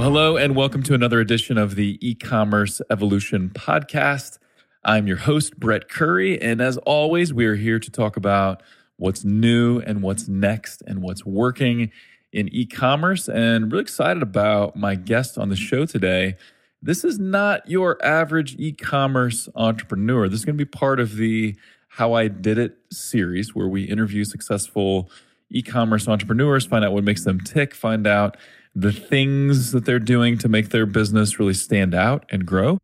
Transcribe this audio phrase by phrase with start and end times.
[0.00, 4.38] Well, hello, and welcome to another edition of the e commerce evolution podcast.
[4.82, 6.40] I'm your host, Brett Curry.
[6.40, 8.62] And as always, we are here to talk about
[8.96, 11.90] what's new and what's next and what's working
[12.32, 13.28] in e commerce.
[13.28, 16.38] And really excited about my guest on the show today.
[16.80, 20.30] This is not your average e commerce entrepreneur.
[20.30, 21.54] This is going to be part of the
[21.88, 25.10] How I Did It series where we interview successful
[25.50, 28.38] e commerce entrepreneurs, find out what makes them tick, find out
[28.80, 32.78] the things that they're doing to make their business really stand out and grow.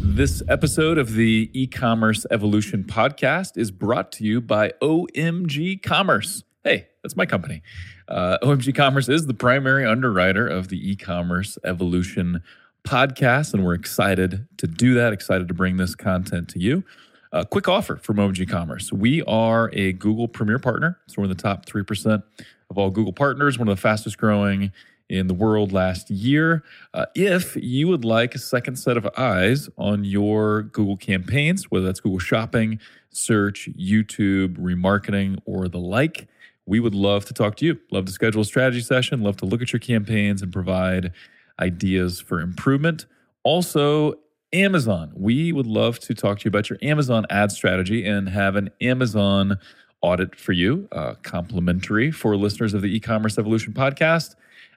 [0.00, 6.42] This episode of the e commerce evolution podcast is brought to you by OMG Commerce.
[6.62, 7.62] Hey, that's my company.
[8.08, 12.42] Uh, OMG Commerce is the primary underwriter of the e commerce evolution
[12.82, 16.82] podcast, and we're excited to do that, excited to bring this content to you.
[17.30, 18.90] A quick offer from OMG Commerce.
[18.90, 22.22] We are a Google Premier Partner, so we're in the top 3%
[22.70, 24.72] of all Google partners, one of the fastest growing
[25.08, 26.62] in the world last year.
[26.92, 31.84] Uh, if you would like a second set of eyes on your Google campaigns, whether
[31.84, 32.78] that's Google Shopping,
[33.10, 36.28] search, YouTube, remarketing, or the like,
[36.66, 37.78] we would love to talk to you.
[37.90, 41.12] Love to schedule a strategy session, love to look at your campaigns and provide
[41.60, 43.06] ideas for improvement.
[43.42, 44.14] Also,
[44.54, 45.12] Amazon.
[45.14, 48.70] We would love to talk to you about your Amazon ad strategy and have an
[48.80, 49.58] Amazon
[50.00, 54.36] audit for you, uh, complimentary for listeners of the e commerce evolution podcast.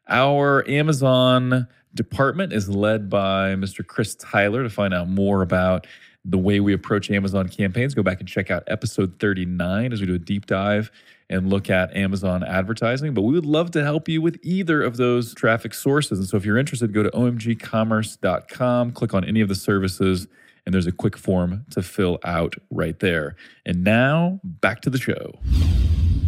[0.09, 3.85] Our Amazon department is led by Mr.
[3.85, 4.63] Chris Tyler.
[4.63, 5.85] To find out more about
[6.23, 10.07] the way we approach Amazon campaigns, go back and check out episode 39 as we
[10.07, 10.91] do a deep dive
[11.29, 13.13] and look at Amazon advertising.
[13.13, 16.19] But we would love to help you with either of those traffic sources.
[16.19, 20.27] And so if you're interested, go to omgcommerce.com, click on any of the services,
[20.67, 23.37] and there's a quick form to fill out right there.
[23.65, 25.39] And now back to the show.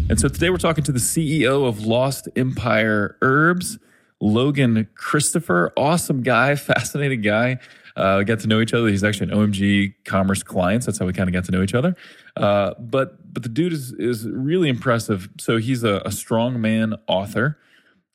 [0.10, 3.80] And so today we're talking to the CEO of Lost Empire Herbs,
[4.22, 5.74] Logan Christopher.
[5.76, 7.60] Awesome guy, fascinating guy.
[7.98, 8.88] Uh, got to know each other.
[8.88, 10.86] He's actually an OMG Commerce client.
[10.86, 11.98] So that's how we kind of got to know each other.
[12.38, 15.28] Uh, but but the dude is is really impressive.
[15.38, 17.60] So he's a, a strong man author.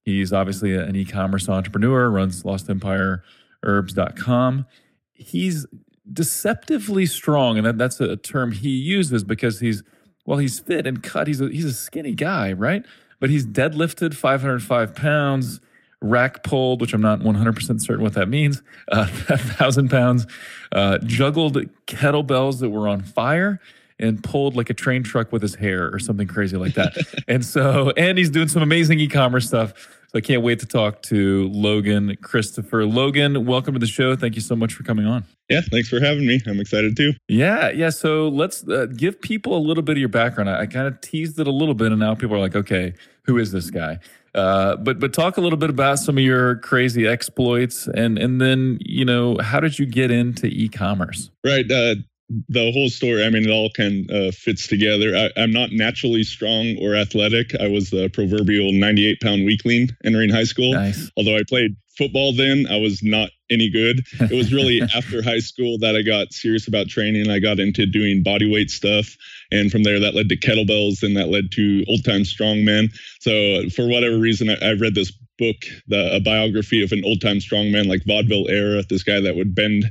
[0.07, 2.09] He's obviously an e-commerce entrepreneur.
[2.09, 4.67] Runs LostEmpireHerbs.com.
[5.13, 5.67] He's
[6.13, 9.83] deceptively strong, and that, that's a term he uses because he's
[10.27, 11.27] well, he's fit and cut.
[11.27, 12.85] He's a, he's a skinny guy, right?
[13.21, 15.61] But he's deadlifted 505 pounds,
[16.01, 20.27] rack pulled, which I'm not 100% certain what that means, uh, 1,000 pounds,
[20.73, 23.61] uh, juggled kettlebells that were on fire
[23.99, 26.97] and pulled like a train truck with his hair or something crazy like that.
[27.29, 29.73] and so, and he's doing some amazing e commerce stuff.
[30.15, 32.87] So I can't wait to talk to Logan Christopher.
[32.87, 34.15] Logan, welcome to the show.
[34.15, 35.25] Thank you so much for coming on.
[35.51, 36.41] Yeah, thanks for having me.
[36.47, 37.15] I'm excited too.
[37.27, 37.91] Yeah, yeah.
[37.91, 40.49] So let's uh, give people a little bit of your background.
[40.49, 42.95] I, I kind of teased it a little bit, and now people are like, okay,
[43.25, 43.99] who is this guy?
[44.37, 48.41] Uh, but but talk a little bit about some of your crazy exploits, and and
[48.41, 51.33] then you know how did you get into e-commerce?
[51.43, 51.69] Right.
[51.69, 51.97] Uh,
[52.29, 55.15] the whole story, I mean, it all kind of uh, fits together.
[55.37, 57.55] I, am not naturally strong or athletic.
[57.61, 60.73] I was the proverbial 98 pound weakling entering high school.
[60.73, 61.11] Nice.
[61.17, 64.05] Although I played football then, I was not any good.
[64.21, 67.31] It was really after high school that I got serious about training.
[67.31, 69.15] I got into doing body weight stuff.
[69.53, 72.89] And from there, that led to kettlebells and that led to old time strongman.
[73.21, 75.57] So, for whatever reason, I, I read this book,
[75.89, 79.55] the, a biography of an old time strongman, like vaudeville era, this guy that would
[79.55, 79.85] bend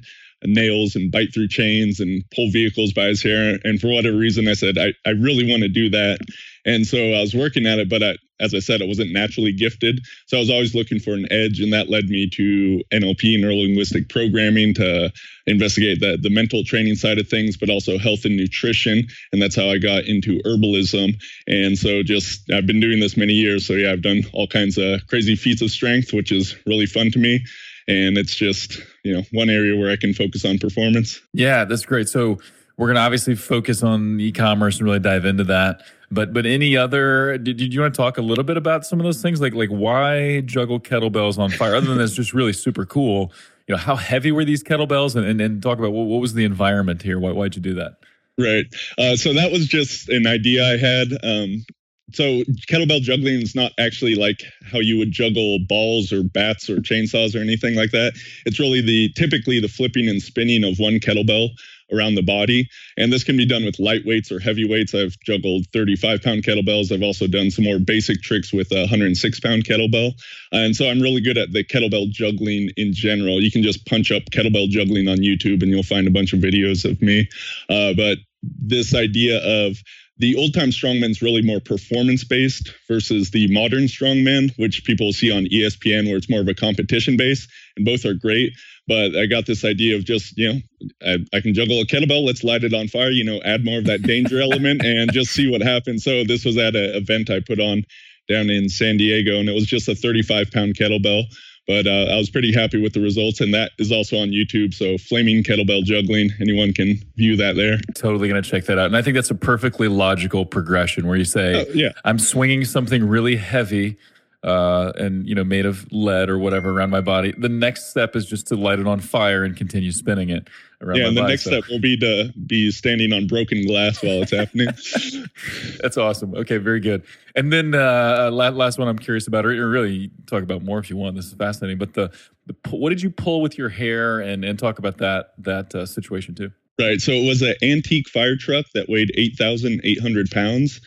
[0.46, 3.60] nails and bite through chains and pull vehicles by his hair.
[3.64, 6.20] And for whatever reason, I said, I, I really want to do that.
[6.66, 9.52] And so I was working at it, but I, as I said, I wasn't naturally
[9.52, 10.00] gifted.
[10.28, 11.60] So I was always looking for an edge.
[11.60, 15.12] And that led me to NLP, neuro linguistic programming, to
[15.46, 19.08] investigate the, the mental training side of things, but also health and nutrition.
[19.32, 21.16] And that's how I got into herbalism.
[21.48, 23.68] And so just, I've been doing this many years.
[23.68, 27.12] So yeah, I've done all kinds of crazy feats of strength, which is really fun
[27.12, 27.44] to me
[27.88, 31.22] and it's just you know one area where I can focus on performance.
[31.34, 32.10] Yeah, that's great.
[32.10, 32.40] So
[32.78, 35.84] we're going to obviously focus on e-commerce and really dive into that.
[36.12, 37.38] But but any other?
[37.38, 39.54] Did, did you want to talk a little bit about some of those things, like
[39.54, 41.76] like why juggle kettlebells on fire?
[41.76, 43.32] Other than that's just really super cool.
[43.68, 46.34] You know, how heavy were these kettlebells, and and, and talk about what, what was
[46.34, 47.20] the environment here?
[47.20, 47.98] Why why'd you do that?
[48.38, 48.66] Right.
[48.98, 51.08] Uh, so that was just an idea I had.
[51.24, 51.66] Um,
[52.12, 56.78] so kettlebell juggling is not actually like how you would juggle balls or bats or
[56.78, 58.14] chainsaws or anything like that.
[58.46, 61.50] It's really the typically the flipping and spinning of one kettlebell
[61.92, 62.70] around the body.
[62.98, 64.94] And this can be done with light weights or heavy weights.
[64.94, 66.92] I've juggled 35 pound kettlebells.
[66.92, 70.14] I've also done some more basic tricks with a 106 pound kettlebell.
[70.52, 73.42] And so I'm really good at the kettlebell juggling in general.
[73.42, 76.40] You can just punch up kettlebell juggling on YouTube and you'll find a bunch of
[76.40, 77.30] videos of me.
[77.70, 79.78] Uh, but this idea of
[80.18, 85.32] the old time strongman's really more performance based versus the modern strongman, which people see
[85.32, 88.54] on ESPN, where it's more of a competition base, and both are great.
[88.88, 90.60] But I got this idea of just, you know,
[91.06, 93.80] I, I can juggle a kettlebell, let's light it on fire, you know, add more
[93.80, 96.04] of that danger element and just see what happens.
[96.04, 97.84] So this was at an event I put on
[98.30, 101.24] down in San Diego, and it was just a 35 pound kettlebell.
[101.66, 104.74] But uh, I was pretty happy with the results, and that is also on YouTube.
[104.74, 107.78] So, Flaming Kettlebell Juggling, anyone can view that there.
[107.96, 108.88] Totally going to check that out.
[108.88, 111.90] And I think that's a perfectly logical progression where you say, uh, yeah.
[112.04, 113.98] I'm swinging something really heavy
[114.44, 117.34] uh, and you know made of lead or whatever around my body.
[117.38, 120.50] The next step is just to light it on fire and continue spinning it
[120.82, 120.98] around.
[120.98, 121.52] Yeah, and the body, next so.
[121.52, 124.68] step will be to be standing on broken glass while it's happening.
[125.82, 126.36] That's awesome.
[126.36, 127.04] Okay, very good.
[127.36, 130.98] And then uh, last one I'm curious about, or really talk about more if you
[130.98, 131.16] want.
[131.16, 131.78] This is fascinating.
[131.78, 132.12] But the,
[132.46, 135.86] the what did you pull with your hair, and and talk about that that uh,
[135.86, 136.52] situation too.
[136.80, 137.00] Right.
[137.00, 140.82] So it was an antique fire truck that weighed 8,800 pounds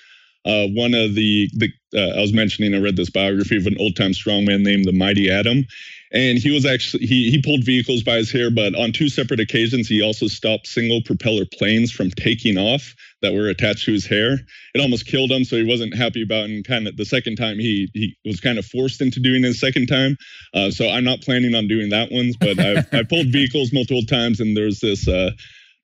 [0.46, 3.76] uh, one of the, the uh, I was mentioning, I read this biography of an
[3.80, 5.66] old time strongman named the Mighty Atom,
[6.12, 9.40] And he was actually, he, he pulled vehicles by his hair, but on two separate
[9.40, 14.06] occasions, he also stopped single propeller planes from taking off that were attached to his
[14.06, 14.38] hair.
[14.74, 16.50] It almost killed him, so he wasn't happy about it.
[16.50, 19.48] And kind of the second time, he, he was kind of forced into doing it
[19.48, 20.16] a second time.
[20.52, 22.32] Uh, so I'm not planning on doing that one.
[22.38, 25.30] but I've, I pulled vehicles multiple times, and there's this uh,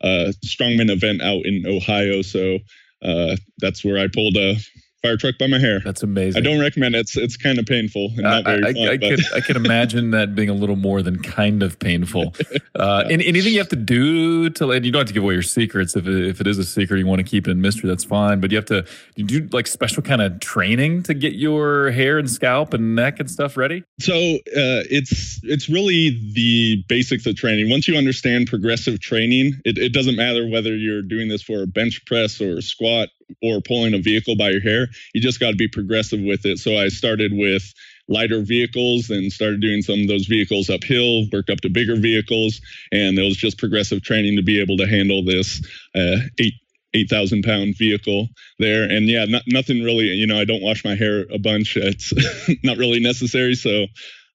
[0.03, 2.21] uh, strongman event out in Ohio.
[2.21, 2.59] So
[3.03, 4.57] uh, that's where I pulled a
[5.03, 5.81] fire truck by my hair.
[5.81, 6.41] That's amazing.
[6.41, 7.01] I don't recommend it.
[7.01, 8.89] It's it's kind of painful and not very I, fun.
[8.89, 12.35] I, I could I could imagine that being a little more than kind of painful.
[12.75, 15.35] Uh, and anything you have to do to, and you don't have to give away
[15.35, 17.61] your secrets if it, if it is a secret you want to keep it in
[17.61, 18.41] mystery, that's fine.
[18.41, 22.19] But you have to you do like special kind of training to get your hair
[22.19, 23.85] and scalp and neck and stuff ready.
[24.01, 27.69] So uh, it's it's really the basics of training.
[27.69, 31.67] Once you understand progressive training, it, it doesn't matter whether you're doing this for a
[31.67, 33.11] bench press or a squat
[33.43, 34.89] or pulling a vehicle by your hair.
[35.15, 36.59] You just got to be progressive with it.
[36.59, 37.63] So I started with
[38.09, 42.61] lighter vehicles and started doing some of those vehicles uphill, worked up to bigger vehicles,
[42.91, 45.65] and it was just progressive training to be able to handle this
[45.95, 46.55] uh, eight
[46.95, 48.85] eight thousand pound vehicle there.
[48.85, 50.07] And yeah, not, nothing really.
[50.07, 51.77] You know, I don't wash my hair a bunch.
[51.77, 52.13] It's
[52.65, 53.55] not really necessary.
[53.55, 53.87] So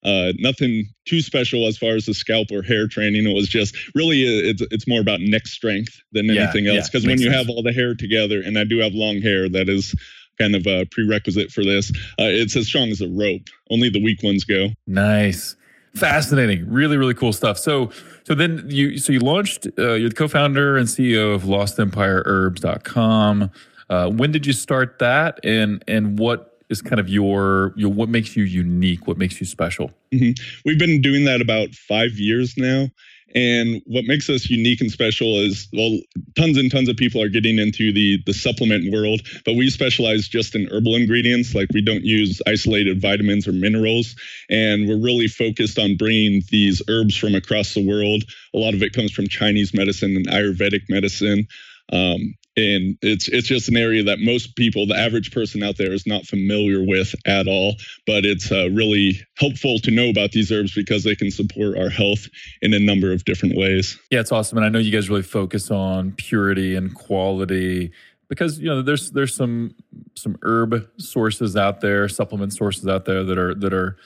[0.04, 3.26] uh, nothing too special as far as the scalp or hair training.
[3.26, 6.88] It was just really uh, it's it's more about neck strength than anything yeah, else.
[6.88, 7.36] Because yeah, when you sense.
[7.36, 9.94] have all the hair together, and I do have long hair, that is
[10.38, 11.90] kind of a prerequisite for this.
[12.18, 13.48] Uh, it's as strong as a rope.
[13.70, 14.68] Only the weak ones go.
[14.86, 15.56] Nice,
[15.96, 17.58] fascinating, really really cool stuff.
[17.58, 17.90] So
[18.24, 19.66] so then you so you launched.
[19.78, 23.50] Uh, you're the co-founder and CEO of LostEmpireHerbs.com.
[23.90, 28.08] Uh, when did you start that, and and what is kind of your your what
[28.08, 29.90] makes you unique, what makes you special?
[30.12, 30.42] Mm-hmm.
[30.64, 32.88] We've been doing that about five years now.
[33.34, 35.98] And what makes us unique and special is, well,
[36.34, 40.28] tons and tons of people are getting into the the supplement world, but we specialize
[40.28, 41.54] just in herbal ingredients.
[41.54, 44.16] Like we don't use isolated vitamins or minerals,
[44.48, 48.24] and we're really focused on bringing these herbs from across the world.
[48.54, 51.46] A lot of it comes from Chinese medicine and Ayurvedic medicine.
[51.92, 55.92] Um, and it's it's just an area that most people the average person out there
[55.92, 57.74] is not familiar with at all
[58.06, 61.88] but it's uh, really helpful to know about these herbs because they can support our
[61.88, 62.26] health
[62.60, 63.98] in a number of different ways.
[64.10, 64.58] Yeah it's awesome.
[64.58, 67.92] And i know you guys really focus on purity and quality
[68.28, 69.74] because you know there's there's some
[70.14, 73.96] some herb sources out there supplement sources out there that are that are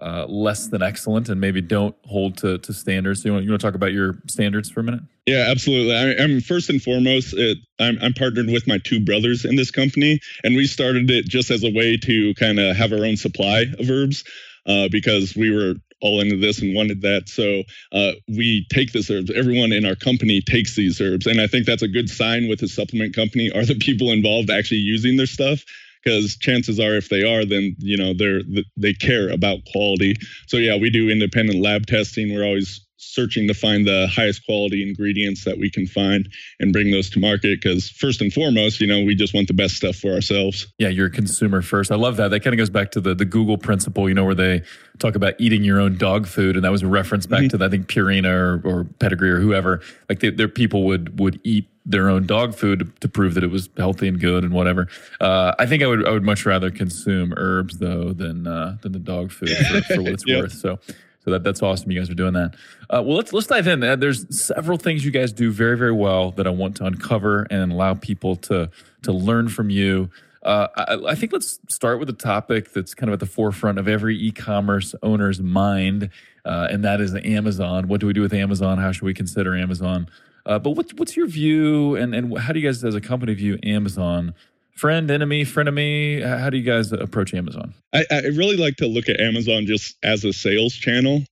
[0.00, 3.24] uh, less than excellent and maybe don't hold to, to standards.
[3.24, 5.02] You want, you want to talk about your standards for a minute?
[5.26, 5.94] Yeah, absolutely.
[5.94, 9.70] I, am first and foremost, it, I'm, I'm partnered with my two brothers in this
[9.70, 13.16] company, and we started it just as a way to kind of have our own
[13.16, 14.24] supply of herbs.
[14.64, 17.28] Uh, because we were all into this and wanted that.
[17.28, 19.30] So uh, we take this herbs.
[19.34, 22.62] Everyone in our company takes these herbs, and I think that's a good sign with
[22.62, 23.50] a supplement company.
[23.50, 25.64] Are the people involved actually using their stuff?
[26.02, 28.40] Because chances are if they are then you know they're
[28.76, 30.16] they care about quality.
[30.46, 32.34] So yeah we do independent lab testing.
[32.34, 36.28] We're always searching to find the highest quality ingredients that we can find
[36.60, 39.54] and bring those to market because first and foremost you know we just want the
[39.54, 42.58] best stuff for ourselves yeah you're a consumer first i love that that kind of
[42.58, 44.62] goes back to the the google principle you know where they
[44.98, 47.58] talk about eating your own dog food and that was a reference back mm-hmm.
[47.58, 51.40] to i think purina or, or pedigree or whoever like they, their people would would
[51.42, 54.52] eat their own dog food to, to, prove that it was healthy and good and
[54.52, 54.86] whatever.
[55.20, 58.92] Uh, I think I would I would much rather consume herbs though than uh, than
[58.92, 60.42] the dog food for, for what it's yep.
[60.42, 60.52] worth.
[60.52, 60.78] So
[61.24, 61.90] so that that's awesome.
[61.90, 62.54] You guys are doing that.
[62.90, 63.82] Uh, well, let's let's dive in.
[63.82, 67.46] Uh, there's several things you guys do very very well that I want to uncover
[67.50, 68.70] and allow people to
[69.02, 70.10] to learn from you.
[70.42, 73.78] Uh, I, I, think let's start with a topic that's kind of at the forefront
[73.78, 76.10] of every e-commerce owner's mind,
[76.44, 77.86] uh, and that is Amazon.
[77.86, 78.78] What do we do with Amazon?
[78.78, 80.08] How should we consider Amazon?
[80.44, 83.34] Uh, but what's what's your view, and and how do you guys as a company
[83.34, 84.34] view Amazon?
[84.76, 86.22] Friend, enemy, frenemy?
[86.24, 87.74] How do you guys approach Amazon?
[87.92, 91.22] I, I really like to look at Amazon just as a sales channel.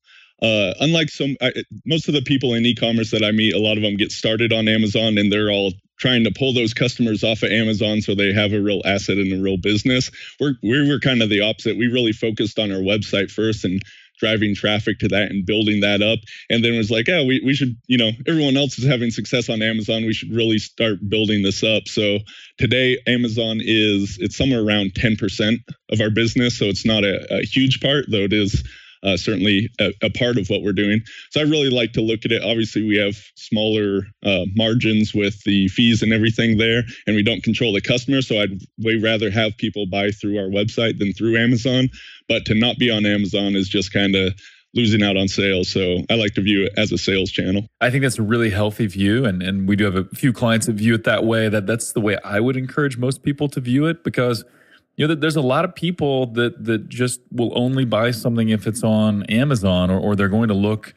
[0.43, 1.53] Uh, unlike some, I,
[1.85, 4.53] most of the people in e-commerce that I meet, a lot of them get started
[4.53, 8.33] on Amazon, and they're all trying to pull those customers off of Amazon so they
[8.33, 10.11] have a real asset and a real business.
[10.41, 11.77] We're we were kind of the opposite.
[11.77, 13.83] We really focused on our website first and
[14.21, 16.21] driving traffic to that and building that up.
[16.49, 19.49] And then was like, yeah, we, we should, you know, everyone else is having success
[19.49, 20.05] on Amazon.
[20.05, 21.89] We should really start building this up.
[21.89, 22.19] So
[22.59, 25.59] today, Amazon is, it's somewhere around 10%
[25.91, 26.59] of our business.
[26.59, 28.63] So it's not a, a huge part, though it is
[29.03, 31.01] uh, certainly a, a, part of what we're doing.
[31.31, 32.43] So I really like to look at it.
[32.43, 37.43] Obviously, we have smaller uh, margins with the fees and everything there, and we don't
[37.43, 38.23] control the customer.
[38.23, 41.89] So I'd way rather have people buy through our website than through Amazon.
[42.29, 44.35] But to not be on Amazon is just kind of
[44.73, 45.69] losing out on sales.
[45.69, 47.67] So I like to view it as a sales channel.
[47.81, 49.25] I think that's a really healthy view.
[49.25, 51.49] And, and we do have a few clients that view it that way.
[51.49, 54.45] That that's the way I would encourage most people to view it because–
[55.01, 58.67] you know, there's a lot of people that that just will only buy something if
[58.67, 60.93] it's on Amazon, or, or they're going to look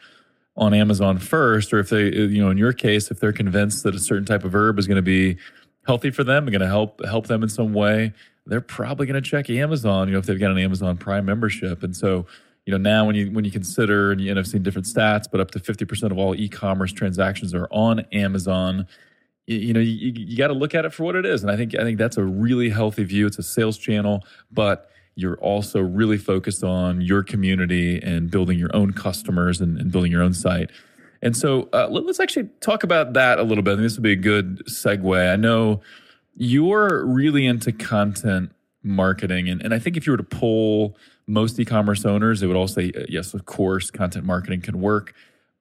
[0.57, 3.83] on Amazon first, or if they, uh, you know, in your case, if they're convinced
[3.83, 5.37] that a certain type of herb is going to be
[5.87, 8.11] healthy for them, going to help help them in some way,
[8.45, 10.09] they're probably going to check Amazon.
[10.09, 12.25] You know, if they've got an Amazon Prime membership, and so
[12.65, 15.27] you know now when you when you consider and, you, and I've seen different stats,
[15.31, 18.85] but up to fifty percent of all e-commerce transactions are on Amazon
[19.47, 21.57] you, know you, you got to look at it for what it is and i
[21.57, 23.27] think i think that's a really healthy view.
[23.27, 28.75] It's a sales channel but you're also really focused on your community and building your
[28.75, 30.71] own customers and, and building your own site.
[31.21, 33.73] And so uh, let, us actually talk about that a little bit.
[33.73, 35.31] I think this would be a good segue.
[35.31, 35.81] I know
[36.35, 38.51] you're really into content
[38.85, 42.57] marketing and, and i think if you were to poll most e-commerce owners they would
[42.57, 45.13] all say yes of course content marketing can work.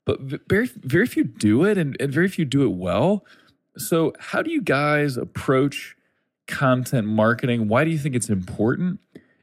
[0.05, 3.25] But very very few do it and, and very few do it well
[3.77, 5.97] so, how do you guys approach
[6.47, 7.69] content marketing?
[7.69, 9.01] Why do you think it's important?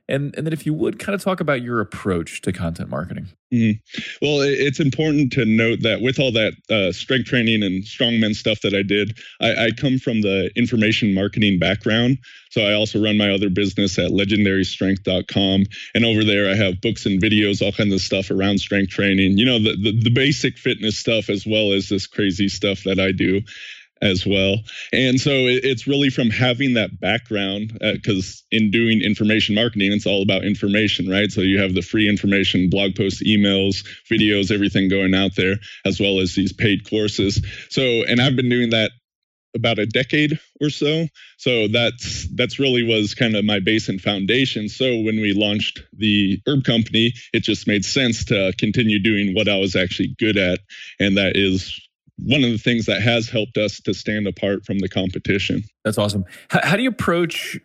[0.07, 3.27] And, and then, if you would, kind of talk about your approach to content marketing.
[3.53, 4.25] Mm-hmm.
[4.25, 8.61] Well, it's important to note that with all that uh, strength training and strongman stuff
[8.61, 12.19] that I did, I, I, come from the information marketing background.
[12.51, 15.63] So I also run my other business at legendarystrength.com.
[15.95, 19.39] And over there, I have books and videos, all kinds of stuff around strength training,
[19.39, 22.99] you know, the, the, the basic fitness stuff as well as this crazy stuff that
[22.99, 23.41] I do
[24.01, 24.57] as well.
[24.93, 30.05] And so it's really from having that background, because uh, in doing information marketing, it's
[30.05, 31.31] all about information, right?
[31.31, 35.99] So you have the free information, blog posts, emails, videos, everything going out there, as
[35.99, 37.41] well as these paid courses.
[37.69, 38.91] So, and I've been doing that
[39.55, 43.99] about a decade or so so that's that's really was kind of my base and
[43.99, 49.33] foundation so when we launched the herb company it just made sense to continue doing
[49.33, 50.59] what i was actually good at
[50.99, 51.88] and that is
[52.25, 55.63] one of the things that has helped us to stand apart from the competition.
[55.83, 56.25] That's awesome.
[56.49, 57.59] How, how do you approach,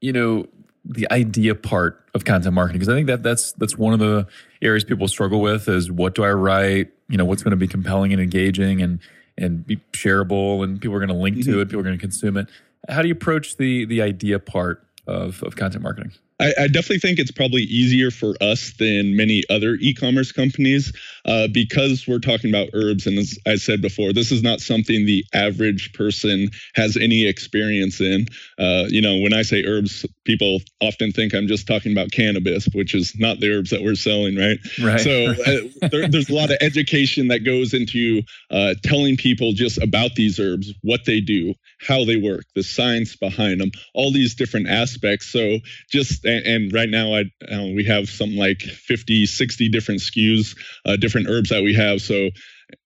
[0.00, 0.46] you know,
[0.84, 2.78] the idea part of content marketing?
[2.78, 4.26] Because I think that that's that's one of the
[4.62, 6.90] areas people struggle with is what do I write?
[7.08, 9.00] You know, what's going to be compelling and engaging and
[9.38, 11.52] and be shareable, and people are going to link mm-hmm.
[11.52, 12.48] to it, people are going to consume it.
[12.88, 16.12] How do you approach the the idea part of of content marketing?
[16.40, 20.92] I, I, definitely think it's probably easier for us than many other e-commerce companies
[21.26, 23.06] uh, because we're talking about herbs.
[23.06, 28.00] And as I said before, this is not something the average person has any experience
[28.00, 28.26] in.
[28.58, 32.66] Uh, you know, when I say herbs, people often think I'm just talking about cannabis,
[32.72, 34.58] which is not the herbs that we're selling, right?
[34.82, 35.00] Right.
[35.00, 39.80] So uh, there, there's a lot of education that goes into uh, telling people just
[39.82, 41.54] about these herbs, what they do,
[41.86, 45.26] how they work, the science behind them, all these different aspects.
[45.26, 45.58] So
[45.90, 47.20] just and, and right now I
[47.50, 50.56] uh, we have something like 50, 60 different SKUs,
[50.86, 52.00] uh, different herbs that we have.
[52.00, 52.30] So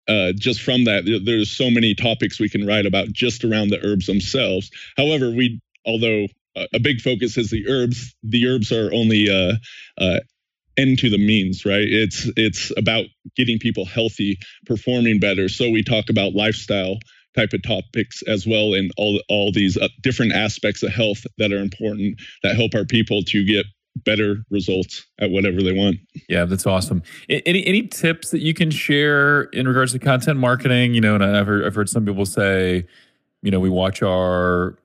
[0.08, 3.84] uh, just from that, there's so many topics we can write about just around the
[3.84, 4.70] herbs themselves.
[4.96, 6.26] However, we although
[6.72, 9.54] a big focus is the herbs, the herbs are only uh,
[9.98, 10.20] uh,
[10.76, 11.86] end to the means, right?
[11.86, 15.48] It's it's about getting people healthy, performing better.
[15.48, 16.98] So we talk about lifestyle
[17.36, 21.52] type of topics as well and all all these uh, different aspects of health that
[21.52, 25.96] are important that help our people to get better results at whatever they want.
[26.28, 27.02] Yeah, that's awesome.
[27.28, 30.94] Any any tips that you can share in regards to content marketing?
[30.94, 32.86] You know, and I've heard I've heard some people say,
[33.42, 34.76] you know, we watch our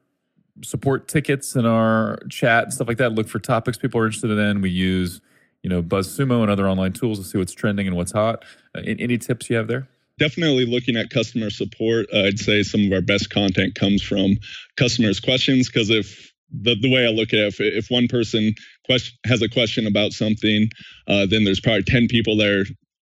[0.61, 3.13] support tickets in our chat and stuff like that.
[3.13, 4.61] Look for topics people are interested in.
[4.61, 5.21] We use
[5.63, 8.43] you know BuzzSumo and other online tools to see what's trending and what's hot.
[8.75, 9.87] Uh, any tips you have there?
[10.19, 12.07] Definitely looking at customer support.
[12.13, 14.37] Uh, I'd say some of our best content comes from
[14.77, 18.53] customers' questions because if the, the way I look at it, if, if one person
[18.85, 20.69] question, has a question about something,
[21.07, 22.65] uh, then there's probably 10 people there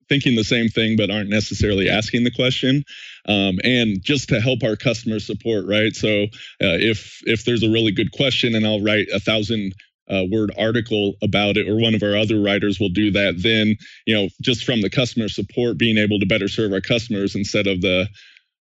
[0.10, 2.84] thinking the same thing but aren't necessarily asking the question
[3.30, 7.70] um, and just to help our customer support right so uh, if if there's a
[7.70, 9.74] really good question and i'll write a thousand
[10.12, 13.76] uh, word article about it or one of our other writers will do that then
[14.06, 17.68] you know just from the customer support being able to better serve our customers instead
[17.68, 18.08] of the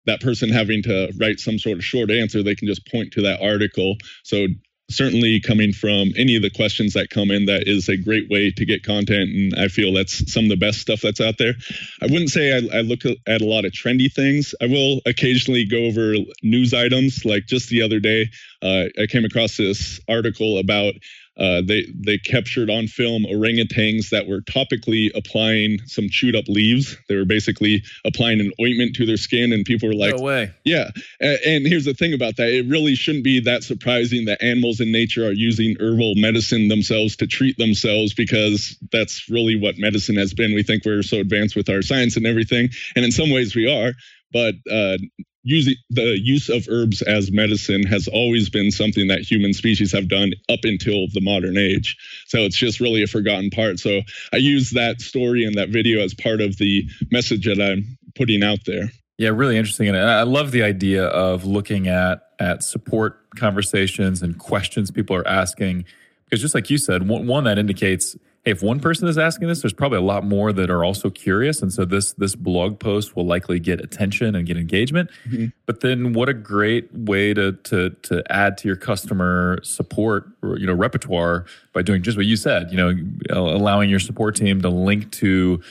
[0.06, 3.22] that person having to write some sort of short answer they can just point to
[3.22, 3.96] that article.
[4.22, 4.46] So
[4.90, 8.50] certainly coming from any of the questions that come in that is a great way
[8.50, 11.54] to get content and i feel that's some of the best stuff that's out there.
[12.02, 14.54] I wouldn't say i, I look at a lot of trendy things.
[14.60, 18.28] I will occasionally go over news items like just the other day
[18.62, 20.94] uh, i came across this article about
[21.36, 26.96] uh, they they captured on film orangutans that were topically applying some chewed up leaves.
[27.08, 30.52] They were basically applying an ointment to their skin, and people were like, "No way!"
[30.64, 30.90] Yeah.
[31.20, 34.80] And, and here's the thing about that: it really shouldn't be that surprising that animals
[34.80, 40.16] in nature are using herbal medicine themselves to treat themselves, because that's really what medicine
[40.16, 40.54] has been.
[40.54, 43.68] We think we're so advanced with our science and everything, and in some ways we
[43.68, 43.92] are.
[44.32, 44.98] But uh,
[45.44, 50.08] using the use of herbs as medicine has always been something that human species have
[50.08, 51.96] done up until the modern age.
[52.26, 53.78] So it's just really a forgotten part.
[53.78, 54.00] So
[54.32, 58.42] I use that story and that video as part of the message that I'm putting
[58.42, 58.90] out there.
[59.18, 59.88] Yeah, really interesting.
[59.88, 65.26] And I love the idea of looking at at support conversations and questions people are
[65.28, 65.84] asking
[66.24, 69.62] because just like you said, one, one that indicates if one person is asking this,
[69.62, 73.16] there's probably a lot more that are also curious, and so this this blog post
[73.16, 75.10] will likely get attention and get engagement.
[75.26, 75.46] Mm-hmm.
[75.64, 80.66] But then, what a great way to to to add to your customer support, you
[80.66, 82.70] know, repertoire by doing just what you said.
[82.70, 82.94] You know,
[83.30, 85.62] allowing your support team to link to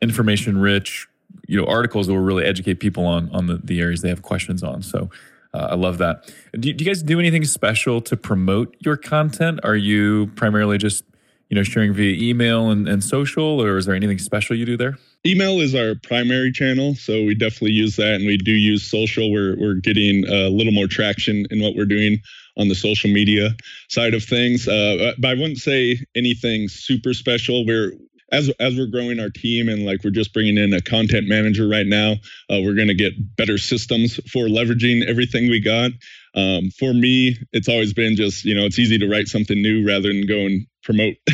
[0.00, 1.06] information rich,
[1.46, 4.22] you know, articles that will really educate people on on the, the areas they have
[4.22, 4.82] questions on.
[4.82, 5.10] So.
[5.54, 6.30] Uh, I love that.
[6.52, 9.60] Do, do you guys do anything special to promote your content?
[9.64, 11.04] Are you primarily just
[11.48, 14.76] you know, sharing via email and, and social, or is there anything special you do
[14.76, 14.98] there?
[15.26, 19.32] Email is our primary channel, so we definitely use that, and we do use social.
[19.32, 22.18] We're we're getting a little more traction in what we're doing
[22.56, 23.56] on the social media
[23.88, 24.68] side of things.
[24.68, 27.64] Uh, but I wouldn't say anything super special.
[27.64, 27.92] We're
[28.30, 31.66] as as we're growing our team and like we're just bringing in a content manager
[31.66, 32.12] right now,
[32.50, 35.92] uh, we're going to get better systems for leveraging everything we got.
[36.34, 39.86] Um, for me, it's always been just you know it's easy to write something new
[39.86, 41.14] rather than go and promote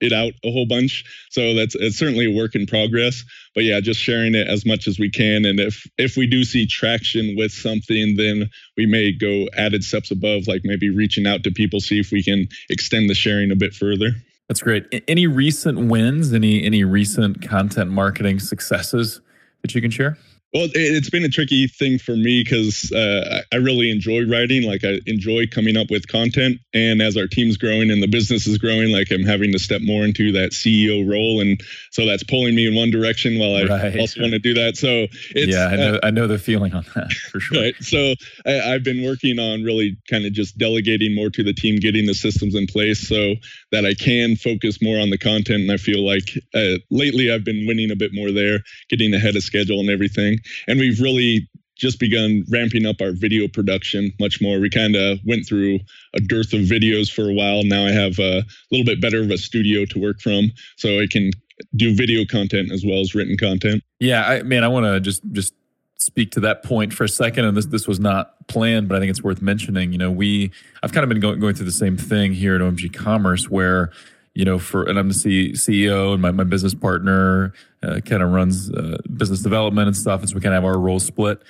[0.00, 1.04] it out a whole bunch.
[1.30, 3.24] So that's it's certainly a work in progress.
[3.54, 5.44] But yeah, just sharing it as much as we can.
[5.44, 10.10] And if if we do see traction with something, then we may go added steps
[10.10, 13.56] above, like maybe reaching out to people, see if we can extend the sharing a
[13.56, 14.10] bit further.
[14.48, 14.86] That's great.
[15.06, 16.32] Any recent wins?
[16.32, 19.20] Any any recent content marketing successes
[19.62, 20.16] that you can share?
[20.54, 24.62] Well, it's been a tricky thing for me because uh, I really enjoy writing.
[24.62, 28.46] Like I enjoy coming up with content, and as our team's growing and the business
[28.46, 31.60] is growing, like I'm having to step more into that CEO role, and
[31.98, 33.98] so that's pulling me in one direction while I right.
[33.98, 34.76] also want to do that.
[34.76, 37.60] So it's yeah, I know, uh, I know the feeling on that for sure.
[37.60, 37.74] Right.
[37.80, 38.14] So
[38.46, 42.06] I, have been working on really kind of just delegating more to the team, getting
[42.06, 43.34] the systems in place so
[43.72, 45.62] that I can focus more on the content.
[45.62, 49.34] And I feel like uh, lately I've been winning a bit more there, getting ahead
[49.34, 50.38] of schedule and everything.
[50.68, 54.60] And we've really just begun ramping up our video production much more.
[54.60, 55.80] We kind of went through
[56.14, 57.64] a dearth of videos for a while.
[57.64, 61.08] Now I have a little bit better of a studio to work from, so I
[61.10, 61.32] can
[61.76, 63.82] do video content as well as written content.
[64.00, 65.54] Yeah, I man, I want to just just
[65.96, 67.44] speak to that point for a second.
[67.44, 69.92] And this this was not planned, but I think it's worth mentioning.
[69.92, 70.50] You know, we
[70.82, 73.90] I've kind of been going going through the same thing here at OMG Commerce where
[74.38, 78.22] you know, for and I'm the C, CEO and my, my business partner uh, kind
[78.22, 81.04] of runs uh, business development and stuff, and so we kind of have our roles
[81.04, 81.42] split.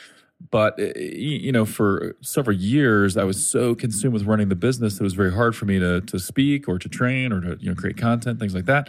[0.51, 4.95] But uh, you know, for several years, I was so consumed with running the business
[4.95, 7.59] that it was very hard for me to to speak or to train or to
[7.61, 8.89] you know create content, things like that.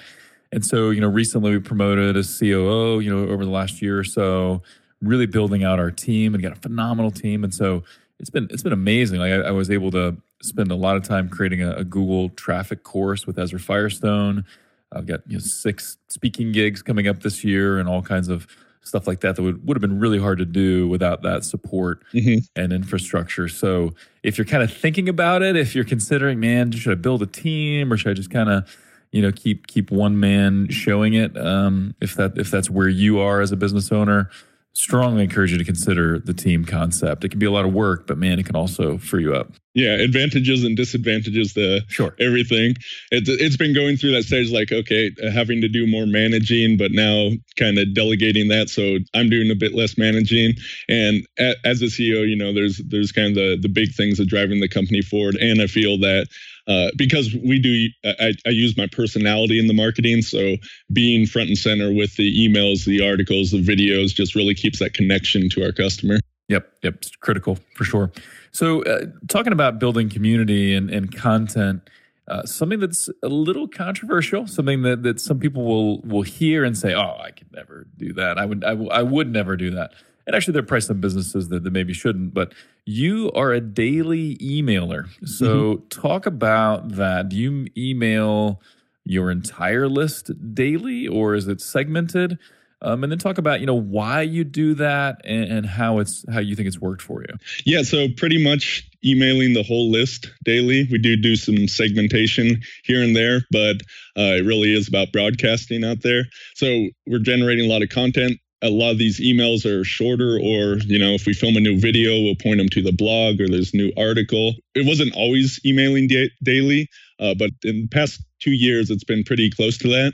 [0.51, 3.99] And so, you know, recently we promoted a COO, you know, over the last year
[3.99, 4.62] or so,
[5.01, 7.43] really building out our team and got a phenomenal team.
[7.43, 7.83] And so
[8.19, 9.19] it's been it's been amazing.
[9.19, 12.29] Like I, I was able to spend a lot of time creating a, a, Google
[12.29, 14.45] traffic course with Ezra Firestone.
[14.91, 18.47] I've got you know, six speaking gigs coming up this year and all kinds of
[18.81, 22.03] stuff like that that would, would have been really hard to do without that support
[22.13, 22.39] mm-hmm.
[22.55, 23.47] and infrastructure.
[23.47, 27.21] So if you're kind of thinking about it, if you're considering, man, should I build
[27.21, 28.75] a team or should I just kind of
[29.11, 33.19] you know keep keep one man showing it um, if that if that's where you
[33.19, 34.29] are as a business owner.
[34.73, 37.25] Strongly encourage you to consider the team concept.
[37.25, 39.53] It can be a lot of work but man it can also free you up
[39.73, 42.15] yeah advantages and disadvantages to sure.
[42.19, 42.75] everything.
[43.12, 46.91] It's it's been going through that stage like okay having to do more managing but
[46.91, 50.55] now kind of delegating that so i'm doing a bit less managing.
[50.88, 54.27] And as a ceo you know there's there's kind of the the big things of
[54.27, 56.27] driving the company forward and i feel that
[56.67, 60.55] uh, because we do I, I, use my personality in the marketing so
[60.93, 64.93] being front and center with the emails the articles the videos just really keeps that
[64.93, 68.12] connection to our customer Yep, yep, it's critical for sure.
[68.51, 71.88] So, uh, talking about building community and, and content,
[72.27, 76.77] uh, something that's a little controversial, something that, that some people will will hear and
[76.77, 78.38] say, "Oh, I could never do that.
[78.38, 79.93] I would I, w- I would never do that."
[80.25, 82.33] And actually, there are probably some businesses that, that maybe shouldn't.
[82.33, 82.53] But
[82.85, 85.88] you are a daily emailer, so mm-hmm.
[85.88, 87.29] talk about that.
[87.29, 88.59] Do you email
[89.05, 92.39] your entire list daily, or is it segmented?
[92.81, 96.23] Um, and then talk about you know why you do that and, and, how it's
[96.31, 97.35] how you think it's worked for you.
[97.65, 100.87] Yeah, so pretty much emailing the whole list daily.
[100.89, 103.77] We do do some segmentation here and there, but
[104.17, 106.23] uh, it really is about broadcasting out there.
[106.55, 108.39] So we're generating a lot of content.
[108.61, 111.79] A lot of these emails are shorter, or you know, if we film a new
[111.79, 114.53] video, we'll point them to the blog or there's new article.
[114.75, 116.89] It wasn't always emailing da- daily,
[117.19, 120.13] uh, but in the past two years, it's been pretty close to that.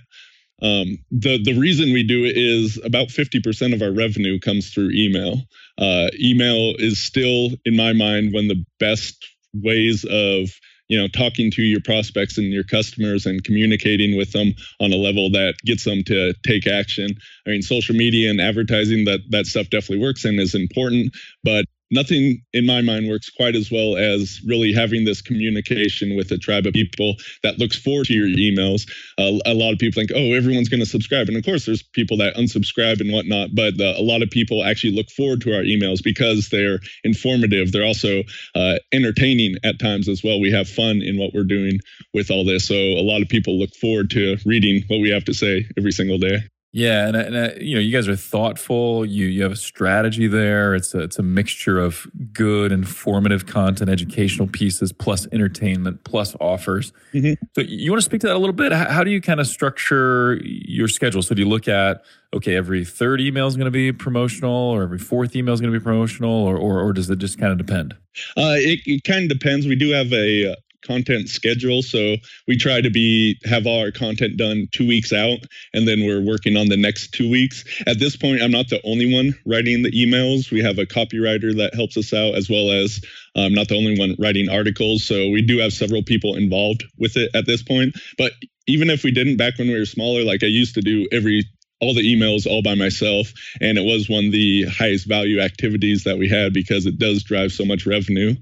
[0.62, 4.92] Um, the the reason we do it is about 50% of our revenue comes through
[4.92, 5.42] email.
[5.78, 10.50] Uh, email is still, in my mind, one of the best ways of
[10.88, 14.98] you know talking to your prospects and your customers and communicating with them on a
[14.98, 17.10] level that gets them to take action
[17.48, 21.66] i mean social media and advertising that that stuff definitely works and is important but
[21.96, 26.38] nothing in my mind works quite as well as really having this communication with a
[26.38, 28.88] tribe of people that looks forward to your emails.
[29.18, 31.28] Uh, a lot of people think, oh, everyone's going to subscribe.
[31.28, 34.64] And of course, there's people that unsubscribe and whatnot, but uh, a lot of people
[34.64, 37.72] actually look forward to our emails because they're informative.
[37.72, 38.24] They're also
[38.56, 40.40] uh, entertaining at times as well.
[40.40, 41.80] We have fun in what we're doing
[42.14, 42.68] with all this.
[42.68, 45.92] So a lot of people look forward to reading what we have to say every
[45.92, 46.40] single day.
[46.76, 49.06] Yeah, and, and you know, you guys are thoughtful.
[49.06, 50.76] You you have a strategy there.
[50.76, 56.92] It's a it's a mixture of good, informative content, educational pieces, plus entertainment, plus offers.
[57.14, 57.46] Mm-hmm.
[57.56, 58.74] So you want to speak to that a little bit?
[58.74, 61.22] How, how do you kind of structure your schedule?
[61.22, 64.84] So do you look at okay, every third email is going to be promotional, or
[64.84, 67.54] every fourth email is going to be promotional, or or, or does it just kind
[67.54, 67.94] of depend?
[68.36, 69.66] Uh, it, it kind of depends.
[69.66, 71.82] We do have a content schedule.
[71.82, 72.16] So
[72.48, 75.40] we try to be have all our content done two weeks out,
[75.74, 77.64] and then we're working on the next two weeks.
[77.88, 80.52] At this point, I'm not the only one writing the emails.
[80.52, 83.02] We have a copywriter that helps us out, as well as
[83.36, 85.04] I'm not the only one writing articles.
[85.04, 87.96] So we do have several people involved with it at this point.
[88.18, 88.32] But
[88.68, 91.44] even if we didn't, back when we were smaller, like I used to do every
[91.82, 96.06] all the emails all by myself and it was one of the highest value activities
[96.06, 98.34] that we had because it does drive so much revenue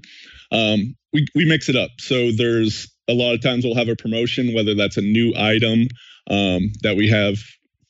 [0.52, 1.90] um, we, we mix it up.
[1.98, 5.86] So there's a lot of times we'll have a promotion, whether that's a new item
[6.28, 7.38] um, that we have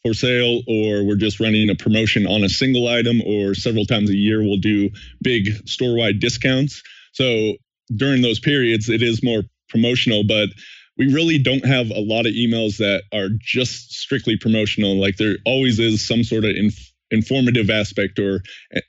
[0.02, 4.10] for sale, or we're just running a promotion on a single item, or several times
[4.10, 4.90] a year we'll do
[5.22, 6.82] big store wide discounts.
[7.12, 7.54] So
[7.96, 10.50] during those periods, it is more promotional, but
[10.98, 15.00] we really don't have a lot of emails that are just strictly promotional.
[15.00, 18.42] Like there always is some sort of inf- informative aspect or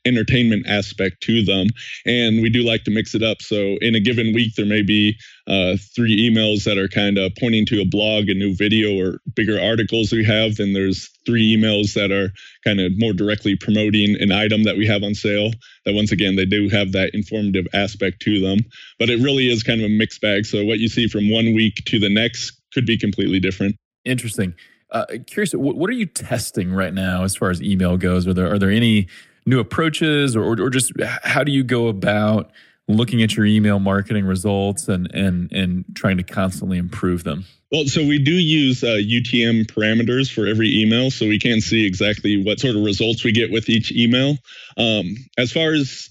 [0.03, 1.67] entertainment aspect to them.
[2.05, 3.41] And we do like to mix it up.
[3.41, 5.15] So in a given week, there may be
[5.47, 9.19] uh, three emails that are kind of pointing to a blog, a new video, or
[9.35, 10.55] bigger articles we have.
[10.55, 12.31] Then there's three emails that are
[12.63, 15.51] kind of more directly promoting an item that we have on sale.
[15.85, 18.59] That once again, they do have that informative aspect to them.
[18.99, 20.45] But it really is kind of a mixed bag.
[20.45, 23.75] So what you see from one week to the next could be completely different.
[24.03, 24.55] Interesting.
[24.91, 28.27] Uh, curious, what, are you testing right now as far as email goes?
[28.27, 29.07] Are there are there any
[29.45, 32.51] new approaches, or, or, just how do you go about
[32.87, 37.45] looking at your email marketing results and and and trying to constantly improve them?
[37.71, 41.85] Well, so we do use uh, UTM parameters for every email, so we can see
[41.85, 44.37] exactly what sort of results we get with each email.
[44.77, 46.09] Um, as far as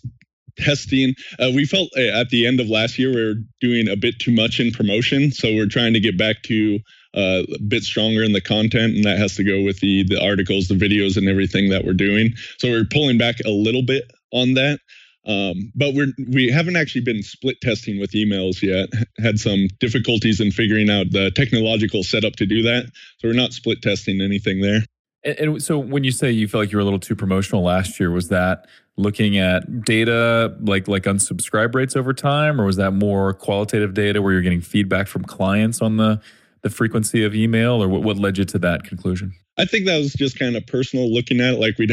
[0.57, 1.15] testing.
[1.39, 4.19] Uh, we felt uh, at the end of last year we were doing a bit
[4.19, 6.79] too much in promotion, so we're trying to get back to
[7.15, 10.23] uh, a bit stronger in the content, and that has to go with the the
[10.23, 12.35] articles, the videos, and everything that we're doing.
[12.59, 14.81] So we're pulling back a little bit on that.
[15.27, 18.91] Um, but we're we haven't actually been split testing with emails yet.
[19.19, 22.87] Had some difficulties in figuring out the technological setup to do that.
[23.19, 24.81] So we're not split testing anything there.
[25.25, 27.63] And, and so when you say you felt like you were a little too promotional
[27.63, 32.77] last year, was that looking at data like like unsubscribe rates over time, or was
[32.77, 36.21] that more qualitative data where you're getting feedback from clients on the
[36.65, 39.33] the frequency of email, or what, what led you to that conclusion?
[39.57, 41.61] I think that was just kind of personal looking at it.
[41.61, 41.93] Like we'd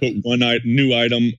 [0.00, 1.32] put one new item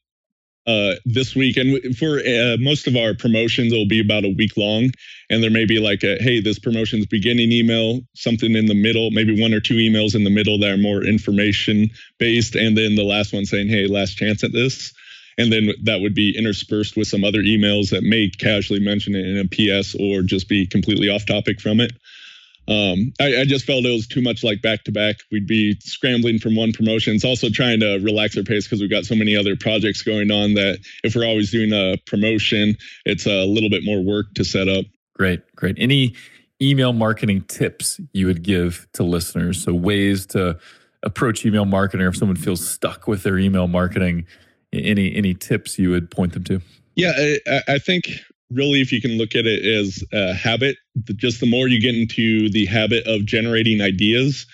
[0.67, 1.55] uh, this week.
[1.55, 4.91] And for uh, most of our promotions, it'll be about a week long.
[5.29, 9.09] And there may be like a, hey, this promotion's beginning email, something in the middle,
[9.11, 12.55] maybe one or two emails in the middle that are more information based.
[12.55, 14.93] And then the last one saying, hey, last chance at this.
[15.37, 19.25] And then that would be interspersed with some other emails that may casually mention it
[19.25, 19.47] in a
[19.79, 21.91] PS or just be completely off topic from it.
[22.67, 25.15] Um, I, I, just felt it was too much like back to back.
[25.31, 27.15] We'd be scrambling from one promotion.
[27.15, 30.31] It's also trying to relax our pace because we've got so many other projects going
[30.31, 32.75] on that if we're always doing a promotion,
[33.05, 34.85] it's a little bit more work to set up.
[35.15, 35.77] Great, great.
[35.79, 36.13] Any
[36.61, 39.63] email marketing tips you would give to listeners?
[39.63, 40.59] So ways to
[41.03, 44.25] approach email marketing, or if someone feels stuck with their email marketing,
[44.73, 46.61] any any tips you would point them to?
[46.95, 47.13] Yeah,
[47.47, 48.09] I, I think
[48.51, 50.77] really if you can look at it as a habit
[51.15, 54.45] just the more you get into the habit of generating ideas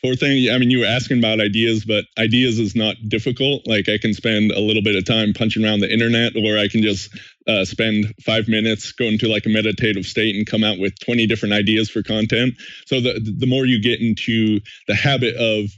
[0.00, 3.66] for things i mean you were asking about ideas but ideas is not difficult.
[3.66, 6.68] Like i can spend a little bit of time punching around the internet or i
[6.68, 7.10] can just
[7.46, 11.26] uh, spend five minutes go into like a meditative state and come out with 20
[11.26, 12.54] different ideas for content.
[12.86, 15.70] So the the more you get into the habit of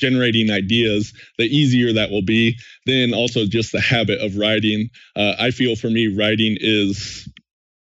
[0.00, 2.58] generating ideas, the easier that will be.
[2.86, 4.90] Then also just the habit of writing.
[5.14, 7.28] Uh, I feel for me, writing is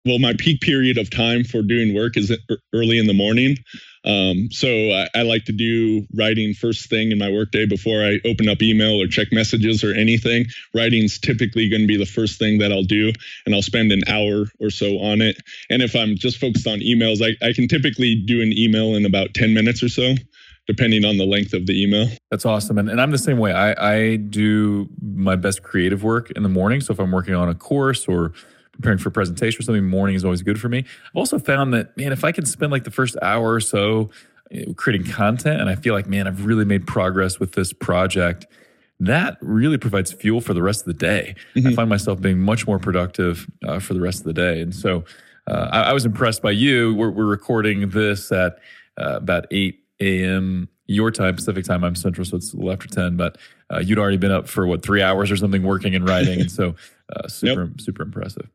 [0.05, 2.35] well, my peak period of time for doing work is
[2.73, 3.57] early in the morning.
[4.03, 8.19] Um, so I, I, like to do writing first thing in my workday before I
[8.25, 10.47] open up email or check messages or anything.
[10.75, 13.13] Writing's typically going to be the first thing that I'll do,
[13.45, 15.37] and I'll spend an hour or so on it.
[15.69, 19.05] And if I'm just focused on emails, I, I can typically do an email in
[19.05, 20.15] about 10 minutes or so
[20.71, 22.09] depending on the length of the email.
[22.31, 22.79] That's awesome.
[22.79, 23.53] And, and I'm the same way.
[23.53, 26.81] I, I do my best creative work in the morning.
[26.81, 28.33] So if I'm working on a course or
[28.71, 30.79] preparing for a presentation or something, morning is always good for me.
[30.79, 34.11] I've also found that, man, if I can spend like the first hour or so
[34.53, 38.47] eh, creating content and I feel like, man, I've really made progress with this project,
[39.01, 41.35] that really provides fuel for the rest of the day.
[41.57, 41.67] Mm-hmm.
[41.67, 44.61] I find myself being much more productive uh, for the rest of the day.
[44.61, 45.05] And so
[45.49, 46.95] uh, I, I, was impressed by you.
[46.95, 48.59] We're, we're recording this at
[49.01, 50.69] uh, about 8 a.m.
[50.87, 51.85] your time, Pacific time.
[51.85, 53.17] I'm Central, so it's a little after 10.
[53.17, 53.39] But
[53.73, 56.51] uh, you'd already been up for what three hours or something working and writing, and
[56.51, 56.75] so
[57.15, 57.81] uh, super yep.
[57.81, 58.49] super impressive.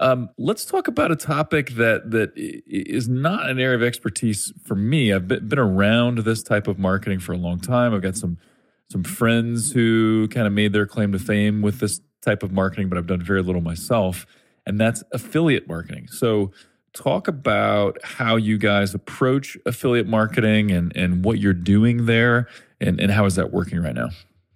[0.00, 4.74] Um, let's talk about a topic that that is not an area of expertise for
[4.74, 5.12] me.
[5.12, 7.94] I've been, been around this type of marketing for a long time.
[7.94, 8.38] I've got some
[8.90, 12.88] some friends who kind of made their claim to fame with this type of marketing,
[12.88, 14.26] but I've done very little myself,
[14.66, 16.08] and that's affiliate marketing.
[16.08, 16.50] So
[16.92, 22.48] talk about how you guys approach affiliate marketing and, and what you're doing there
[22.80, 24.08] and, and how is that working right now?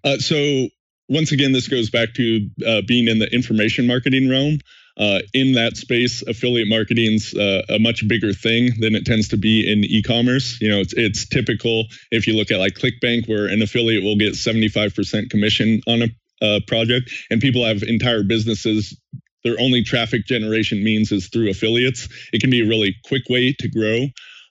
[0.03, 0.68] Uh, so
[1.09, 4.59] once again, this goes back to uh, being in the information marketing realm.
[4.97, 9.37] Uh, in that space, affiliate marketing's uh, a much bigger thing than it tends to
[9.37, 10.61] be in e-commerce.
[10.61, 14.16] You know, it's it's typical if you look at like ClickBank, where an affiliate will
[14.16, 16.09] get 75% commission on a
[16.44, 18.97] uh, project, and people have entire businesses
[19.44, 22.09] their only traffic generation means is through affiliates.
[22.33, 24.07] It can be a really quick way to grow.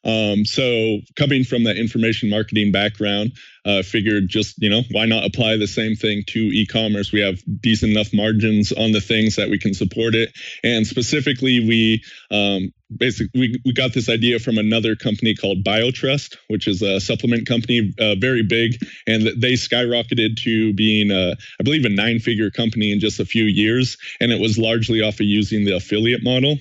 [0.06, 3.34] Um, so coming from that information marketing background,
[3.66, 7.12] uh, figured just you know why not apply the same thing to e-commerce?
[7.12, 11.66] We have decent enough margins on the things that we can support it, and specifically
[11.66, 16.82] we um, basically we, we got this idea from another company called BioTrust, which is
[16.82, 21.90] a supplement company, uh, very big, and they skyrocketed to being a, I believe a
[21.90, 25.76] nine-figure company in just a few years, and it was largely off of using the
[25.76, 26.58] affiliate model.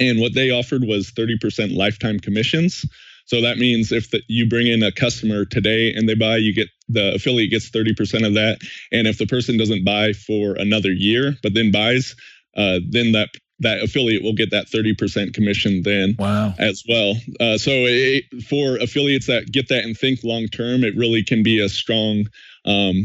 [0.00, 2.84] And what they offered was 30% lifetime commissions.
[3.26, 6.52] So that means if the, you bring in a customer today and they buy, you
[6.52, 8.58] get the affiliate gets 30% of that.
[8.90, 12.16] And if the person doesn't buy for another year, but then buys,
[12.56, 13.28] uh, then that
[13.60, 16.54] that affiliate will get that 30% commission then wow.
[16.58, 17.14] as well.
[17.38, 21.42] Uh, so it, for affiliates that get that and think long term, it really can
[21.42, 22.26] be a strong
[22.64, 23.04] um,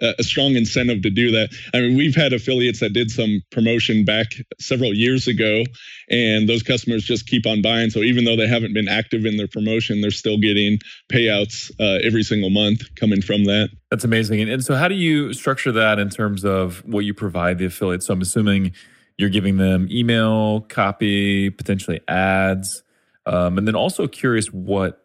[0.00, 1.50] a strong incentive to do that.
[1.72, 4.26] I mean, we've had affiliates that did some promotion back
[4.58, 5.62] several years ago,
[6.10, 7.90] and those customers just keep on buying.
[7.90, 10.78] So even though they haven't been active in their promotion, they're still getting
[11.10, 13.70] payouts uh, every single month coming from that.
[13.90, 14.40] That's amazing.
[14.40, 17.66] And, and so, how do you structure that in terms of what you provide the
[17.66, 18.06] affiliates?
[18.06, 18.72] So, I'm assuming
[19.16, 22.82] you're giving them email, copy, potentially ads.
[23.26, 25.03] Um, and then also curious what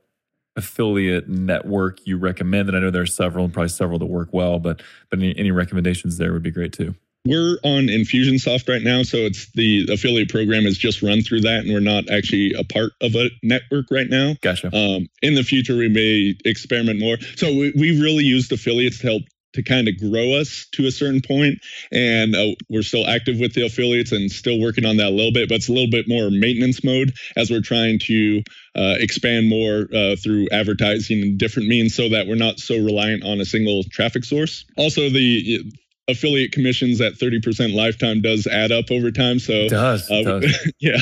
[0.60, 2.70] affiliate network you recommend?
[2.70, 5.36] And I know there are several and probably several that work well, but but any,
[5.38, 6.94] any recommendations there would be great too.
[7.26, 11.66] We're on Infusionsoft right now, so it's the affiliate program is just run through that,
[11.66, 14.36] and we're not actually a part of a network right now.
[14.42, 14.68] Gotcha.
[14.68, 17.18] Um, in the future, we may experiment more.
[17.36, 20.92] So we, we really used affiliates to help to kind of grow us to a
[20.92, 21.60] certain point
[21.92, 25.32] and uh, we're still active with the affiliates and still working on that a little
[25.32, 28.42] bit but it's a little bit more maintenance mode as we're trying to
[28.76, 33.24] uh, expand more uh, through advertising and different means so that we're not so reliant
[33.24, 35.64] on a single traffic source also the
[36.10, 39.40] affiliate commissions at 30% lifetime does add up over time.
[39.40, 40.72] So it does, uh, does.
[40.80, 40.98] yeah,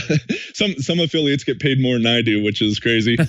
[0.53, 3.17] some some affiliates get paid more than I do, which is crazy.
[3.19, 3.25] uh,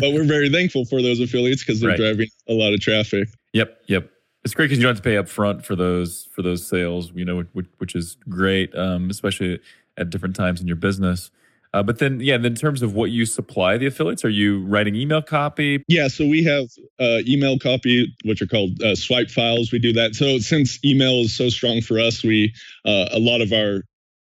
[0.00, 1.98] but we're very thankful for those affiliates because they're right.
[1.98, 3.28] driving a lot of traffic.
[3.52, 4.10] Yep, yep.
[4.48, 7.12] It's great because you don't have to pay up front for those for those sales.
[7.14, 9.60] You know, which, which is great, um, especially
[9.98, 11.30] at different times in your business.
[11.74, 14.94] Uh, but then, yeah, in terms of what you supply the affiliates, are you writing
[14.94, 15.84] email copy?
[15.86, 16.64] Yeah, so we have
[16.98, 19.70] uh, email copy, which are called uh, swipe files.
[19.70, 20.14] We do that.
[20.14, 22.54] So since email is so strong for us, we
[22.86, 23.82] uh, a lot of our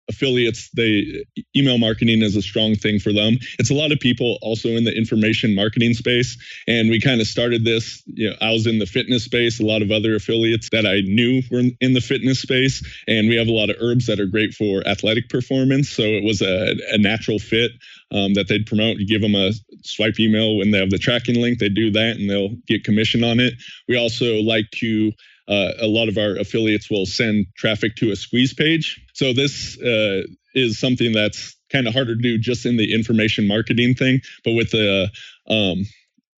[0.09, 3.37] affiliates they email marketing is a strong thing for them.
[3.59, 7.27] It's a lot of people also in the information marketing space and we kind of
[7.27, 10.69] started this you know i was in the fitness space a lot of other affiliates
[10.71, 14.07] that i knew were in the fitness space and we have a lot of herbs
[14.07, 17.71] that are great for athletic performance so it was a, a natural fit
[18.11, 18.97] um, that they'd promote.
[18.97, 19.51] You give them a
[19.83, 23.23] swipe email when they have the tracking link they do that and they'll get commission
[23.23, 23.53] on it.
[23.87, 25.11] We also like to
[25.49, 29.01] uh, a lot of our affiliates will send traffic to a squeeze page.
[29.13, 33.47] So this uh, is something that's kind of harder to do just in the information
[33.47, 35.09] marketing thing, but with the
[35.49, 35.85] um,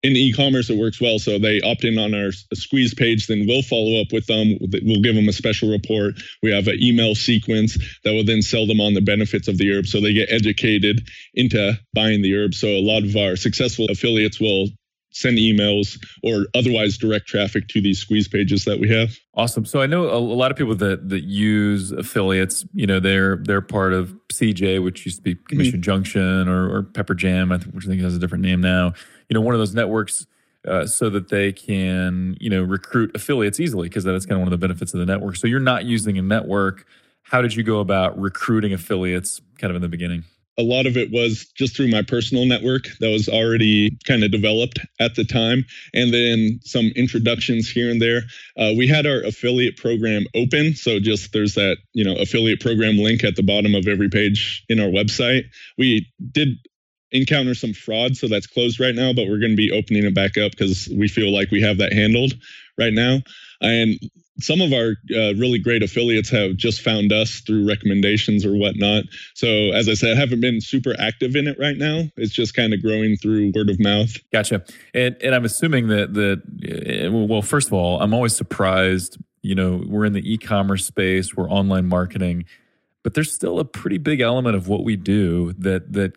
[0.02, 1.20] in e-commerce it works well.
[1.20, 4.58] So they opt in on our squeeze page then we'll follow up with them.
[4.62, 6.16] We'll give them a special report.
[6.42, 9.72] We have an email sequence that will then sell them on the benefits of the
[9.72, 9.88] herb.
[9.88, 12.54] So they get educated into buying the herb.
[12.54, 14.70] So a lot of our successful affiliates will
[15.20, 19.18] send emails or otherwise direct traffic to these squeeze pages that we have.
[19.36, 19.66] Awesome.
[19.66, 22.66] So I know a, a, lot of people that that use affiliates.
[22.74, 25.82] You know, they're they're part of CJ, which used to be Commission mm-hmm.
[25.82, 28.94] Junction or, or Pepperjam, which I think has a different name now.
[29.28, 30.26] You know, one of those networks.
[30.68, 34.48] Uh, so that they can, you know, recruit affiliates easily because that's kind of one
[34.50, 35.38] of the benefits of the network.
[35.38, 36.86] So you're not using a network.
[37.22, 40.26] How did you go about recruiting affiliates kind of in the beginning?
[40.60, 44.32] A lot of it was just through my personal network that was already kind of
[44.32, 48.24] developed at the time, and then some introductions here and there.
[48.58, 52.98] Uh, we had our affiliate program open, so just there's that you know affiliate program
[52.98, 55.46] link at the bottom of every page in our website.
[55.78, 56.58] We did
[57.12, 60.14] encounter some fraud, so that's closed right now, but we're going to be opening it
[60.14, 62.34] back up because we feel like we have that handled
[62.78, 63.20] right now.
[63.62, 63.98] And
[64.42, 69.06] some of our uh, really great affiliates have just found us through recommendations or whatnot.
[69.34, 72.04] So, as I said, I haven't been super active in it right now.
[72.18, 74.16] It's just kind of growing through word of mouth.
[74.32, 74.64] Gotcha.
[74.94, 79.18] And, and I'm assuming that that uh, well, first of all, I'm always surprised.
[79.42, 82.44] You know, we're in the e-commerce space, we're online marketing,
[83.04, 86.14] but there's still a pretty big element of what we do that that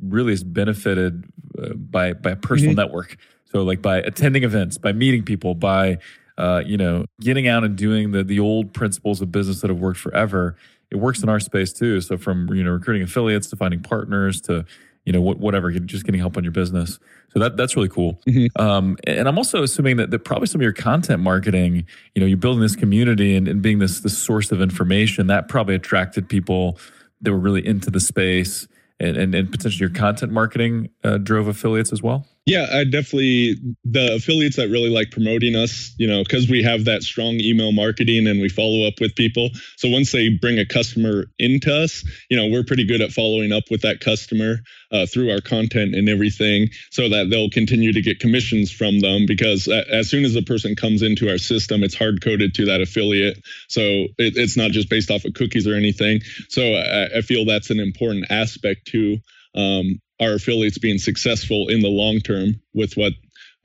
[0.00, 1.24] really is benefited
[1.58, 2.80] uh, by by a personal mm-hmm.
[2.80, 3.16] network.
[3.46, 5.98] So, like by attending events, by meeting people, by
[6.40, 9.78] uh, you know, getting out and doing the the old principles of business that have
[9.78, 10.56] worked forever.
[10.90, 12.00] It works in our space too.
[12.00, 14.64] So from you know recruiting affiliates to finding partners to
[15.04, 16.98] you know whatever, just getting help on your business.
[17.32, 18.18] So that that's really cool.
[18.26, 18.60] Mm-hmm.
[18.60, 22.26] Um, and I'm also assuming that, that probably some of your content marketing, you know,
[22.26, 26.28] you're building this community and, and being this this source of information that probably attracted
[26.28, 26.78] people
[27.20, 28.66] that were really into the space
[28.98, 32.26] and, and, and potentially your content marketing uh, drove affiliates as well?
[32.50, 36.86] Yeah, I definitely the affiliates that really like promoting us, you know, because we have
[36.86, 39.50] that strong email marketing and we follow up with people.
[39.76, 43.52] So once they bring a customer into us, you know, we're pretty good at following
[43.52, 44.56] up with that customer
[44.90, 49.26] uh, through our content and everything, so that they'll continue to get commissions from them.
[49.26, 52.80] Because as soon as a person comes into our system, it's hard coded to that
[52.80, 53.82] affiliate, so
[54.18, 56.22] it, it's not just based off of cookies or anything.
[56.48, 59.18] So I, I feel that's an important aspect too
[59.54, 63.12] um, our affiliates being successful in the long term with what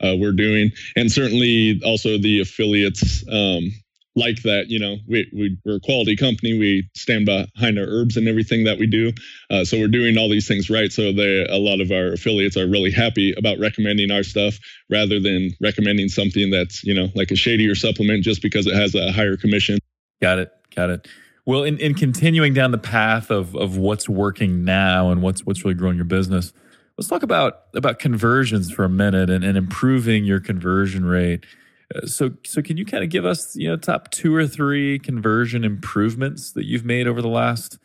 [0.02, 3.72] uh, we're doing, and certainly also the affiliates um,
[4.14, 4.68] like that.
[4.68, 6.58] You know, we, we are a quality company.
[6.58, 9.12] We stand behind our herbs and everything that we do.
[9.50, 10.90] Uh, so we're doing all these things right.
[10.90, 14.58] So they, a lot of our affiliates are really happy about recommending our stuff
[14.90, 18.94] rather than recommending something that's you know like a shadier supplement just because it has
[18.94, 19.78] a higher commission.
[20.20, 20.52] Got it.
[20.74, 21.08] Got it.
[21.46, 25.64] Well, in, in continuing down the path of of what's working now and what's what's
[25.64, 26.52] really growing your business,
[26.98, 31.44] let's talk about about conversions for a minute and, and improving your conversion rate.
[31.94, 34.98] Uh, so so can you kind of give us you know top two or three
[34.98, 37.78] conversion improvements that you've made over the last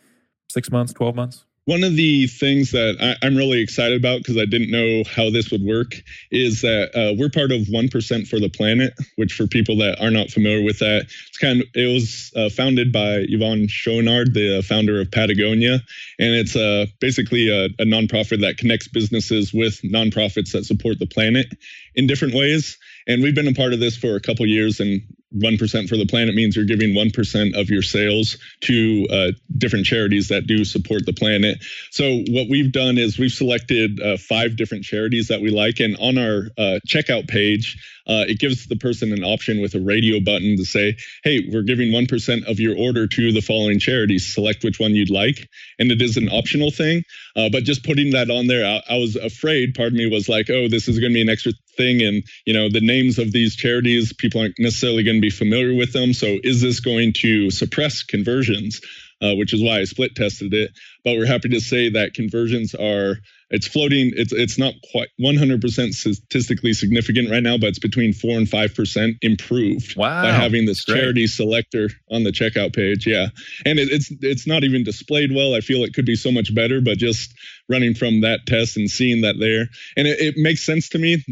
[0.49, 1.45] six months, twelve months?
[1.65, 5.29] One of the things that I, am really excited about because I didn't know how
[5.29, 5.93] this would work
[6.31, 10.09] is that uh, we're part of 1% for the Planet, which for people that are
[10.09, 14.63] not familiar with that, it's kind of, it was uh, founded by Yvon Chouinard, the
[14.67, 15.81] founder of Patagonia.
[16.17, 21.05] And it's uh, basically a, a nonprofit that connects businesses with nonprofits that support the
[21.05, 21.47] planet
[21.93, 22.79] in different ways.
[23.07, 25.01] And we've been a part of this for a couple years and
[25.35, 30.27] 1% for the planet means you're giving 1% of your sales to uh, different charities
[30.27, 31.63] that do support the planet.
[31.91, 35.79] So, what we've done is we've selected uh, five different charities that we like.
[35.79, 37.77] And on our uh, checkout page,
[38.07, 41.61] uh, it gives the person an option with a radio button to say, hey, we're
[41.61, 44.33] giving 1% of your order to the following charities.
[44.33, 45.47] Select which one you'd like.
[45.79, 47.03] And it is an optional thing.
[47.35, 50.27] Uh, but just putting that on there, I, I was afraid, part of me was
[50.27, 52.01] like, oh, this is going to be an extra thing.
[52.01, 55.73] And, you know, the names of these charities, people aren't necessarily going to be familiar
[55.73, 56.13] with them.
[56.13, 58.81] So is this going to suppress conversions?
[59.21, 60.71] Uh, which is why I split tested it.
[61.03, 63.17] But we're happy to say that conversions are
[63.51, 64.11] it's floating.
[64.15, 68.73] It's it's not quite 100% statistically significant right now, but it's between four and five
[68.73, 70.23] percent improved wow.
[70.23, 73.05] by having this charity selector on the checkout page.
[73.05, 73.27] Yeah,
[73.65, 75.53] and it, it's it's not even displayed well.
[75.53, 77.33] I feel it could be so much better, but just
[77.69, 79.67] running from that test and seeing that there,
[79.97, 81.23] and it, it makes sense to me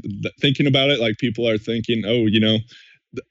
[0.41, 0.99] thinking about it.
[0.99, 2.57] Like people are thinking, oh, you know,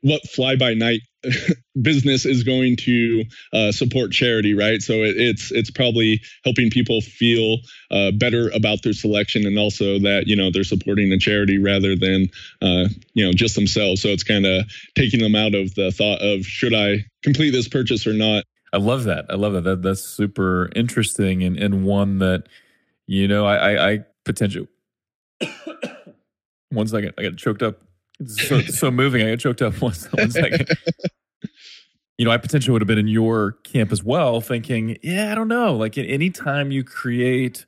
[0.01, 1.03] what fly by night
[1.83, 4.81] business is going to uh, support charity, right?
[4.81, 7.59] So it, it's it's probably helping people feel
[7.91, 11.97] uh, better about their selection, and also that you know they're supporting a charity rather
[11.97, 12.29] than
[12.62, 14.03] uh, you know just themselves.
[14.03, 14.64] So it's kind of
[14.97, 18.45] taking them out of the thought of should I complete this purchase or not.
[18.73, 19.27] I love that.
[19.31, 19.64] I love that.
[19.64, 22.45] that that's super interesting and, and one that
[23.07, 24.69] you know I I, I potentially.
[26.71, 27.81] one second, I got choked up
[28.27, 29.27] so, so moving.
[29.27, 30.69] I got choked up one, one second.
[32.16, 35.35] you know, I potentially would have been in your camp as well, thinking, yeah, I
[35.35, 35.75] don't know.
[35.75, 37.66] Like any time you create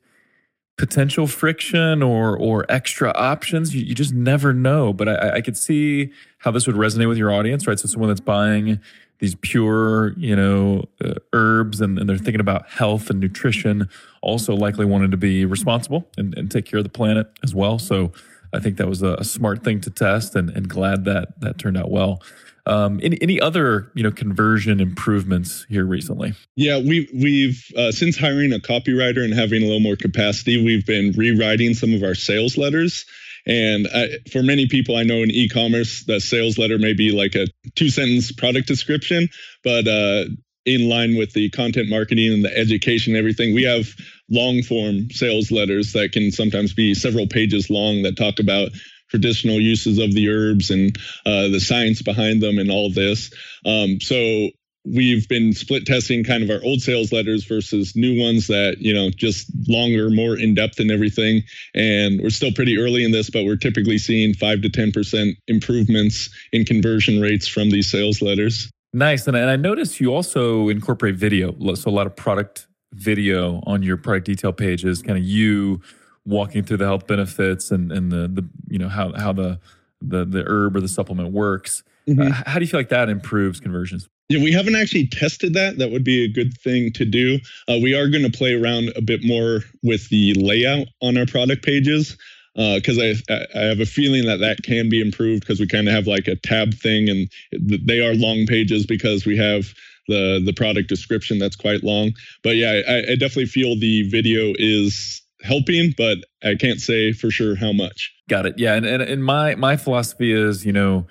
[0.77, 4.93] potential friction or or extra options, you, you just never know.
[4.93, 7.79] But I, I could see how this would resonate with your audience, right?
[7.79, 8.79] So someone that's buying
[9.19, 13.87] these pure, you know, uh, herbs and, and, they're thinking about health and nutrition,
[14.23, 17.77] also likely wanted to be responsible and, and take care of the planet as well.
[17.77, 18.11] So
[18.53, 21.57] I think that was a, a smart thing to test, and, and glad that that
[21.57, 22.21] turned out well.
[22.65, 26.33] Um, any, any other you know conversion improvements here recently?
[26.55, 30.85] Yeah, we we've uh, since hiring a copywriter and having a little more capacity, we've
[30.85, 33.05] been rewriting some of our sales letters.
[33.47, 37.33] And I, for many people I know in e-commerce, the sales letter may be like
[37.33, 39.29] a two-sentence product description,
[39.63, 40.25] but uh,
[40.65, 43.95] in line with the content marketing and the education and everything, we have
[44.31, 48.71] long form sales letters that can sometimes be several pages long that talk about
[49.09, 53.29] traditional uses of the herbs and uh, the science behind them and all this.
[53.65, 54.47] Um, so
[54.85, 58.93] we've been split testing kind of our old sales letters versus new ones that you
[58.93, 61.43] know just longer more in depth and everything
[61.75, 66.31] and we're still pretty early in this but we're typically seeing 5 to 10% improvements
[66.51, 69.27] in conversion rates from these sales letters Nice.
[69.27, 71.55] And, and I noticed you also incorporate video.
[71.75, 75.81] So a lot of product video on your product detail pages, kind of you
[76.25, 79.59] walking through the health benefits and, and the, the, you know, how, how the,
[80.01, 81.83] the, the herb or the supplement works.
[82.07, 82.31] Mm-hmm.
[82.31, 84.09] Uh, how do you feel like that improves conversions?
[84.29, 85.77] Yeah, we haven't actually tested that.
[85.77, 87.39] That would be a good thing to do.
[87.67, 91.25] Uh, we are going to play around a bit more with the layout on our
[91.25, 92.17] product pages
[92.55, 95.87] because uh, I I have a feeling that that can be improved because we kind
[95.87, 99.73] of have like a tab thing and they are long pages because we have
[100.07, 102.13] the the product description that's quite long.
[102.43, 107.31] But yeah, I, I definitely feel the video is helping, but I can't say for
[107.31, 108.13] sure how much.
[108.29, 108.57] Got it.
[108.57, 111.07] Yeah, and and, and my my philosophy is you know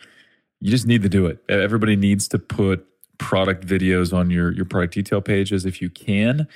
[0.61, 1.38] you just need to do it.
[1.49, 2.86] Everybody needs to put
[3.18, 6.47] product videos on your your product detail pages if you can.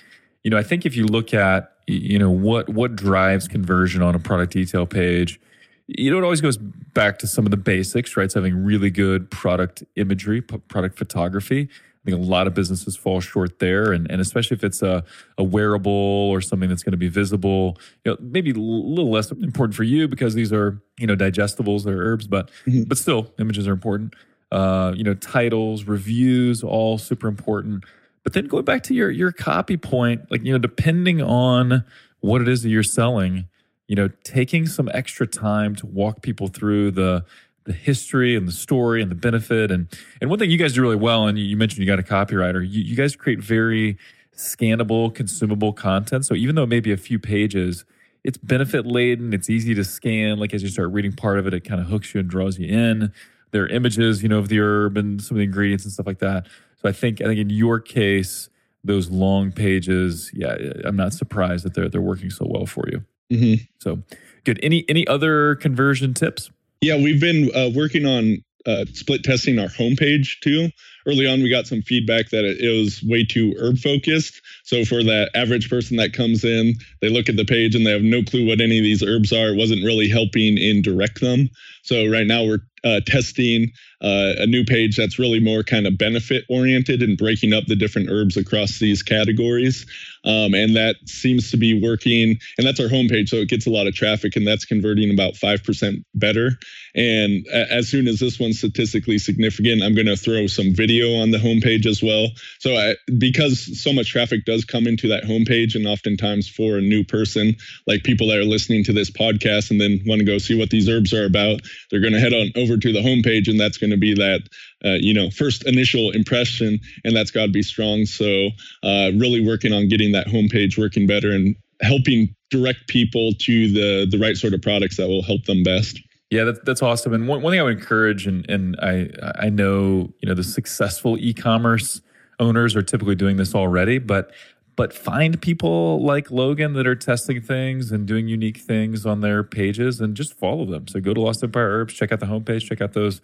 [0.43, 4.15] You know, I think if you look at you know what what drives conversion on
[4.15, 5.41] a product detail page
[5.87, 8.91] you know it always goes back to some of the basics right so having really
[8.91, 11.69] good product imagery product photography
[12.07, 13.93] i think a lot of businesses fall short there.
[13.93, 15.05] And, and especially if it's a,
[15.39, 19.31] a wearable or something that's going to be visible you know maybe a little less
[19.31, 22.83] important for you because these are you know digestibles they're herbs but mm-hmm.
[22.85, 24.15] but still images are important.
[24.53, 27.85] Uh, you know titles reviews all super important.
[28.25, 31.85] But then going back to your your copy point, like you know, depending on
[32.21, 33.47] what it is that you're selling,
[33.87, 37.25] you know, taking some extra time to walk people through the
[37.65, 39.89] the history and the story and the benefit and
[40.21, 42.61] and one thing you guys do really well, and you mentioned you got a copywriter,
[42.61, 43.99] you, you guys create very
[44.37, 46.27] scannable, consumable content.
[46.27, 47.85] So even though it may be a few pages,
[48.23, 49.33] it's benefit laden.
[49.33, 50.39] It's easy to scan.
[50.39, 52.59] Like as you start reading part of it, it kind of hooks you and draws
[52.59, 53.13] you in.
[53.53, 56.07] There are images, you know, of the herb and some of the ingredients and stuff
[56.07, 56.47] like that.
[56.83, 58.49] So I think I think in your case,
[58.83, 63.05] those long pages, yeah, I'm not surprised that they're they're working so well for you.
[63.31, 63.65] Mm-hmm.
[63.79, 64.03] So
[64.45, 64.59] good.
[64.63, 66.51] Any any other conversion tips?
[66.85, 70.69] Yeah, we've been uh, working on uh, split testing our homepage too.
[71.07, 74.43] Early on, we got some feedback that it, it was way too herb focused.
[74.65, 77.91] So for that average person that comes in, they look at the page and they
[77.91, 79.49] have no clue what any of these herbs are.
[79.49, 81.49] It wasn't really helping in direct them.
[81.85, 85.97] So right now we're uh, testing uh, a new page that's really more kind of
[85.97, 89.87] benefit oriented and breaking up the different herbs across these categories.
[90.27, 92.39] Um, and that seems to be working.
[92.59, 95.37] And that's our homepage, so it gets a lot of traffic, and that's converting about
[95.37, 96.53] five percent better.
[96.95, 101.31] And as soon as this one's statistically significant, I'm going to throw some video on
[101.31, 102.29] the homepage as well.
[102.59, 106.83] So I, because so much traffic does come into that homepage, and oftentimes for a
[106.83, 107.57] new person,
[107.87, 110.71] like people that are listening to this podcast and then want to go see what
[110.71, 111.61] these herbs are about,
[111.91, 114.43] they're going to head on over to the homepage, and that's going to be that
[114.85, 118.05] uh, you know first initial impression, and that's got to be strong.
[118.07, 118.49] So
[118.83, 124.07] uh, really working on getting that homepage working better and helping direct people to the
[124.11, 126.01] the right sort of products that will help them best.
[126.31, 127.13] Yeah, that's that's awesome.
[127.13, 130.45] And one, one thing I would encourage, and and I I know you know the
[130.45, 132.01] successful e-commerce
[132.41, 134.33] owners are typically doing this already, but
[134.77, 139.43] but find people like Logan that are testing things and doing unique things on their
[139.43, 140.89] pages and just follow them.
[140.89, 143.21] So go to Lost Empire Herbs, check out the homepage, check out those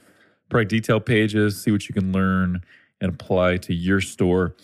[0.49, 2.63] product detail pages, see what you can learn
[3.01, 4.55] and apply to your store.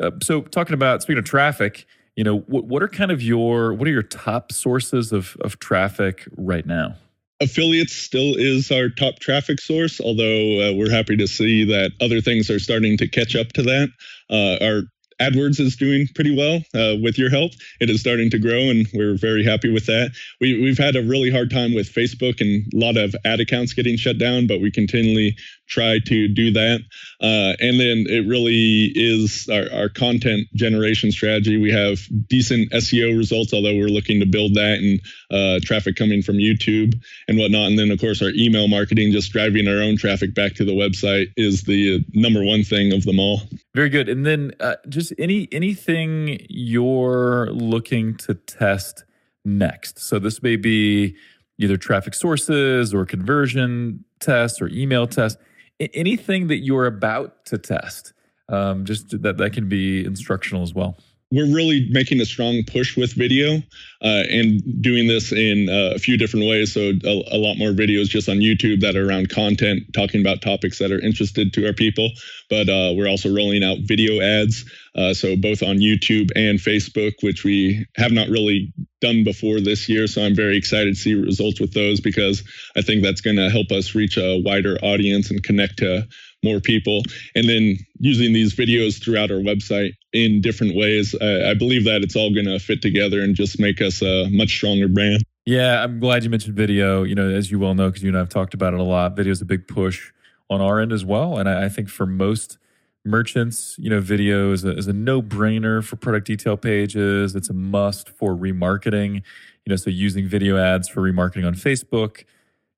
[0.00, 3.72] Uh, so talking about speaking of traffic, you know, what, what are kind of your
[3.72, 6.96] what are your top sources of of traffic right now?
[7.40, 12.20] affiliates still is our top traffic source although uh, we're happy to see that other
[12.20, 13.90] things are starting to catch up to that
[14.30, 14.84] uh, our
[15.20, 17.52] AdWords is doing pretty well uh, with your help.
[17.80, 20.12] It is starting to grow, and we're very happy with that.
[20.40, 23.72] We, we've had a really hard time with Facebook and a lot of ad accounts
[23.72, 25.36] getting shut down, but we continually
[25.66, 26.80] try to do that.
[27.20, 31.60] Uh, and then it really is our, our content generation strategy.
[31.60, 35.00] We have decent SEO results, although we're looking to build that and
[35.30, 37.68] uh, traffic coming from YouTube and whatnot.
[37.68, 40.72] And then, of course, our email marketing, just driving our own traffic back to the
[40.72, 43.42] website, is the number one thing of them all.
[43.74, 44.08] Very good.
[44.08, 49.04] And then, uh, just any anything you're looking to test
[49.44, 49.98] next.
[49.98, 51.16] So this may be
[51.58, 55.40] either traffic sources or conversion tests or email tests
[55.80, 58.12] anything that you're about to test
[58.48, 60.96] um, just that that can be instructional as well
[61.32, 63.56] we're really making a strong push with video
[64.02, 66.72] uh, and doing this in uh, a few different ways.
[66.72, 70.40] So a, a, lot more videos just on YouTube that are around content, talking about
[70.40, 72.10] topics that are interested to our people.
[72.48, 74.64] But uh, we're also rolling out video ads,
[74.96, 79.88] uh, so both on YouTube and Facebook, which we have not really done before this
[79.88, 80.06] year.
[80.06, 82.42] So I'm very excited to see results with those because
[82.76, 86.08] I think that's going to help us reach a wider audience and connect to
[86.42, 87.02] more people.
[87.34, 92.02] And then using these videos throughout our website in different ways, I, I believe that
[92.02, 95.22] it's all going to fit together and just make us a much stronger brand.
[95.44, 97.02] Yeah, I'm glad you mentioned video.
[97.02, 98.82] You know, as you well know, because you and I have talked about it a
[98.82, 100.10] lot, video is a big push
[100.48, 101.38] on our end as well.
[101.38, 102.58] And I, I think for most
[103.06, 107.34] merchants, you know, video is a, is a no brainer for product detail pages.
[107.34, 109.22] It's a must for remarketing.
[109.64, 112.24] You know, so using video ads for remarketing on Facebook,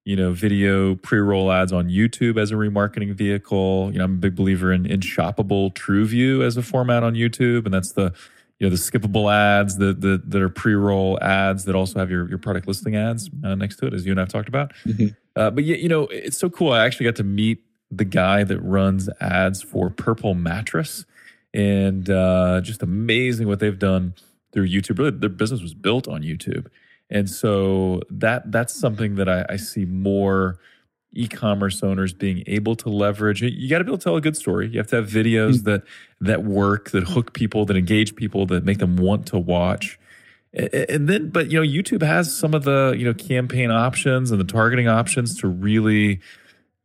[0.05, 3.91] you know, video pre-roll ads on YouTube as a remarketing vehicle.
[3.93, 7.65] You know, I'm a big believer in in shoppable TrueView as a format on YouTube,
[7.65, 8.15] and that's the
[8.59, 12.29] you know the skippable ads that that, that are pre-roll ads that also have your
[12.29, 14.73] your product listing ads uh, next to it, as you and I've talked about.
[14.87, 15.09] Mm-hmm.
[15.37, 16.73] Uh, but yeah, you know, it's so cool.
[16.73, 21.05] I actually got to meet the guy that runs ads for Purple Mattress,
[21.55, 24.15] and uh, just amazing what they've done
[24.53, 24.99] through YouTube.
[24.99, 26.67] Really, their business was built on YouTube
[27.11, 30.59] and so that that's something that I, I see more
[31.13, 33.41] e-commerce owners being able to leverage.
[33.41, 34.69] You got to be able to tell a good story.
[34.69, 35.71] You have to have videos mm-hmm.
[35.71, 35.83] that
[36.21, 39.99] that work, that hook people, that engage people, that make them want to watch.
[40.53, 44.41] And then, but you know, YouTube has some of the you know campaign options and
[44.41, 46.21] the targeting options to really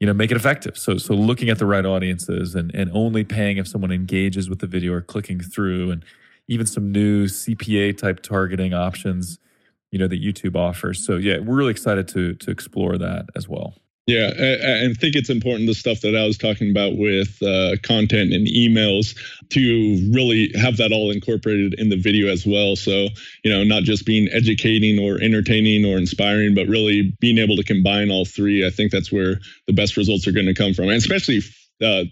[0.04, 0.78] you know make it effective.
[0.78, 4.60] So so looking at the right audiences and and only paying if someone engages with
[4.60, 6.04] the video or clicking through, and
[6.50, 9.40] even some new CPA type targeting options
[9.92, 11.06] you know that YouTube offers.
[11.06, 13.76] So yeah, we're really excited to to explore that as well.
[14.06, 18.34] Yeah, I, think it's important the stuff that I was talking about with uh, content
[18.34, 19.16] and emails
[19.52, 22.76] to really have that all incorporated in the video as well.
[22.76, 23.08] So,
[23.46, 27.64] you know, not just being educating or entertaining or inspiring, but really being able to
[27.64, 28.68] combine all three.
[28.68, 29.38] I think that's where
[29.68, 31.40] the best results are going to come from, and especially
[31.82, 32.04] uh,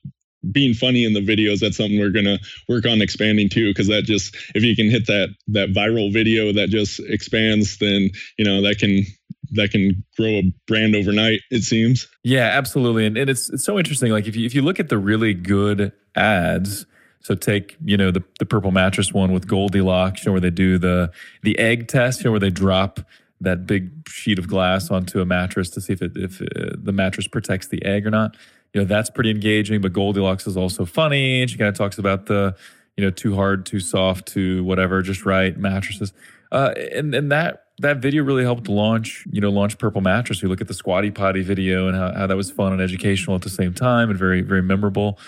[0.50, 3.88] being funny in the videos that's something we're going to work on expanding too because
[3.88, 8.46] that just if you can hit that that viral video that just expands then you
[8.46, 9.06] know that can
[9.52, 13.78] that can grow a brand overnight it seems yeah absolutely and, and it's it's so
[13.78, 16.86] interesting like if you if you look at the really good ads
[17.20, 20.50] so take you know the the purple mattress one with Goldilocks, you know where they
[20.50, 21.12] do the
[21.44, 23.00] the egg test, you know where they drop
[23.42, 26.92] that big sheet of glass onto a mattress to see if it if uh, the
[26.92, 28.36] mattress protects the egg or not
[28.74, 29.82] you know that's pretty engaging.
[29.82, 32.56] But Goldilocks is also funny, she kind of talks about the
[32.98, 36.14] you know too hard, too soft, too whatever, just right mattresses.
[36.52, 40.42] Uh, and and that that video really helped launch, you know, launch Purple Mattress.
[40.42, 43.36] You look at the Squatty Potty video and how, how that was fun and educational
[43.36, 45.20] at the same time and very, very memorable.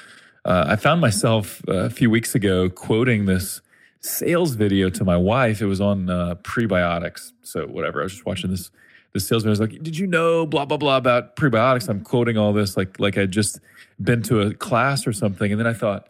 [0.46, 3.62] Uh, I found myself uh, a few weeks ago quoting this
[4.02, 5.62] sales video to my wife.
[5.62, 7.32] It was on uh, prebiotics.
[7.42, 8.02] So whatever.
[8.02, 8.72] I was just watching this
[9.14, 12.52] this salesman was like, "Did you know blah blah blah about prebiotics?" I'm quoting all
[12.52, 13.60] this like like I'd just
[14.02, 16.08] been to a class or something, and then I thought,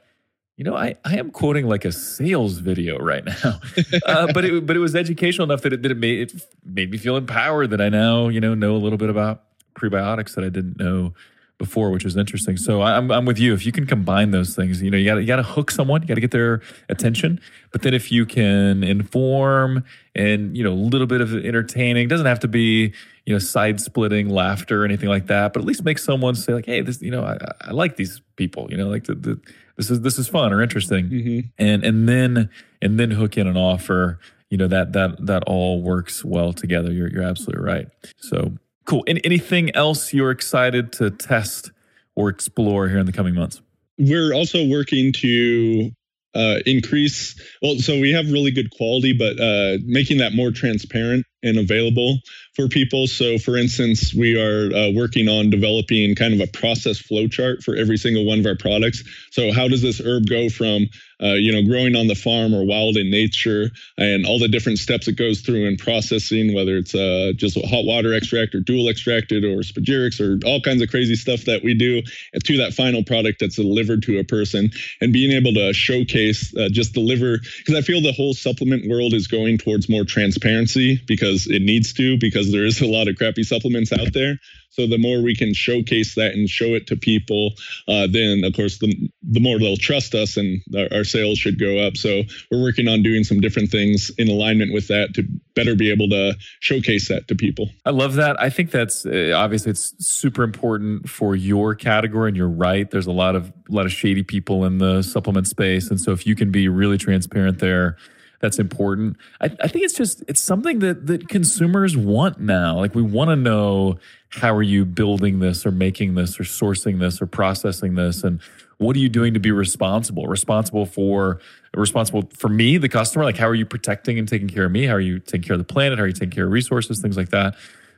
[0.58, 3.60] you know, I, I am quoting like a sales video right now,
[4.06, 6.91] uh, but it but it was educational enough that it that it made it made
[6.91, 9.43] me feel empowered that I now you know know a little bit about
[9.76, 11.14] prebiotics that I didn't know
[11.58, 12.58] before, which is interesting.
[12.58, 13.54] So I'm I'm with you.
[13.54, 16.01] If you can combine those things, you know, you got you got to hook someone,
[16.01, 17.39] you got to get their attention.
[17.72, 19.84] But then if you can inform
[20.16, 22.93] and you know a little bit of entertaining, doesn't have to be
[23.26, 26.54] you know side splitting laughter or anything like that, but at least make someone say
[26.54, 29.40] like, hey, this you know I, I like these people, you know, like the, the
[29.78, 31.48] this is this is fun or interesting, mm-hmm.
[31.58, 32.50] and and then
[32.82, 34.20] and then hook in an offer
[34.50, 38.52] you know that that that all works well together you're you're absolutely right so
[38.86, 39.04] Cool.
[39.08, 41.72] And anything else you're excited to test
[42.16, 43.62] or explore here in the coming months?
[43.98, 45.92] We're also working to
[46.36, 47.40] uh, increase.
[47.62, 52.20] Well, so we have really good quality, but uh, making that more transparent and available
[52.56, 53.08] for people.
[53.08, 57.64] So, for instance, we are uh, working on developing kind of a process flow chart
[57.64, 59.04] for every single one of our products.
[59.32, 60.88] So, how does this herb go from
[61.24, 64.78] uh, you know, growing on the farm or wild in nature, and all the different
[64.78, 68.89] steps it goes through in processing, whether it's uh, just hot water extract or dual
[68.89, 72.02] extracted or spagyrics or all kinds of crazy stuff that we do
[72.44, 74.70] to that final product that's delivered to a person,
[75.00, 79.14] and being able to showcase, uh, just deliver, because I feel the whole supplement world
[79.14, 83.16] is going towards more transparency because it needs to, because there is a lot of
[83.18, 84.38] crappy supplements out there.
[84.74, 87.52] So the more we can showcase that and show it to people,
[87.88, 91.60] uh, then of course the the more they'll trust us, and our, our, sales should
[91.60, 91.96] go up.
[91.96, 95.24] So we're working on doing some different things in alignment with that to
[95.56, 97.70] better be able to showcase that to people.
[97.86, 98.42] I love that.
[98.42, 102.90] I think that's uh, obviously it's super important for your category, and you're right.
[102.90, 106.14] There's a lot of a lot of shady people in the supplement space, and so
[106.14, 107.98] if you can be really transparent there
[108.44, 109.16] that's important.
[109.39, 112.76] I, I, think it's just it's something that that consumers want now.
[112.76, 117.00] Like we want to know how are you building this or making this or sourcing
[117.00, 118.41] this or processing this and
[118.80, 120.28] what are you doing to be responsible?
[120.28, 121.39] Responsible for
[121.74, 123.24] responsible for me, the customer.
[123.24, 124.88] Like how are you protecting and taking care of me?
[124.88, 125.98] How are you taking care of the planet?
[125.98, 127.00] How are you taking care of resources?
[127.00, 127.56] Things like that.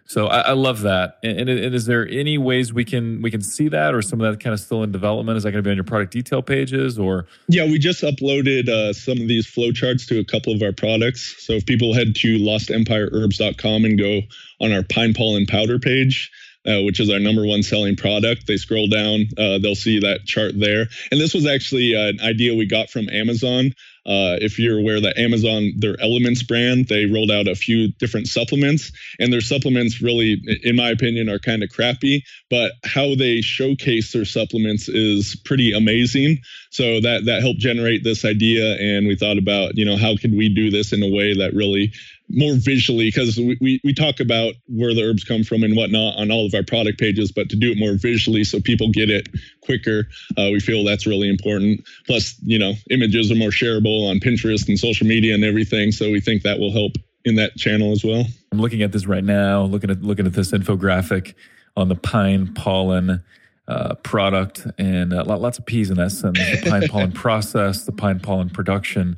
[0.07, 1.17] So I, I love that.
[1.23, 4.21] And, and, and, is there any ways we can we can see that, or some
[4.21, 5.37] of that kind of still in development?
[5.37, 7.25] Is that going to be on your product detail pages, or?
[7.47, 11.43] Yeah, we just uploaded uh, some of these flowcharts to a couple of our products.
[11.45, 14.21] So if people head to lostempireherbs.com and go
[14.61, 16.31] on our pine pollen powder page.
[16.67, 18.47] Uh, which is our number one selling product.
[18.47, 20.87] They scroll down, uh, they'll see that chart there.
[21.11, 23.75] And this was actually uh, an idea we got from Amazon.
[24.05, 28.27] Uh, if you're aware that Amazon, their Elements brand, they rolled out a few different
[28.27, 32.23] supplements, and their supplements really, in my opinion, are kind of crappy.
[32.49, 36.39] But how they showcase their supplements is pretty amazing.
[36.69, 40.35] So that that helped generate this idea, and we thought about, you know, how could
[40.35, 41.93] we do this in a way that really
[42.35, 46.17] more visually because we, we, we, talk about where the herbs come from and whatnot
[46.17, 49.09] on all of our product pages, but to do it more visually so people get
[49.09, 49.29] it
[49.61, 50.03] quicker,
[50.37, 51.81] uh, we feel that's really important.
[52.05, 55.93] Plus, you know, images are more shareable on Pinterest and social media and everything.
[55.93, 56.91] So we think that will help
[57.23, 58.25] in that channel as well.
[58.51, 61.35] I'm looking at this right now, looking at looking at this infographic
[61.77, 63.23] on the pine pollen
[63.67, 66.61] uh, product and uh, lots of P's in that sentence.
[66.61, 69.17] The pine pollen process, the pine pollen production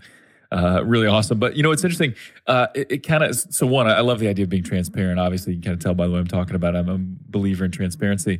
[0.51, 1.39] uh, really awesome.
[1.39, 2.15] But you know, it's interesting.
[2.45, 5.19] Uh, it, it kind of so one, I love the idea of being transparent.
[5.19, 6.75] Obviously, you can kind of tell by the way I'm talking about.
[6.75, 6.79] It.
[6.79, 8.39] I'm a believer in transparency.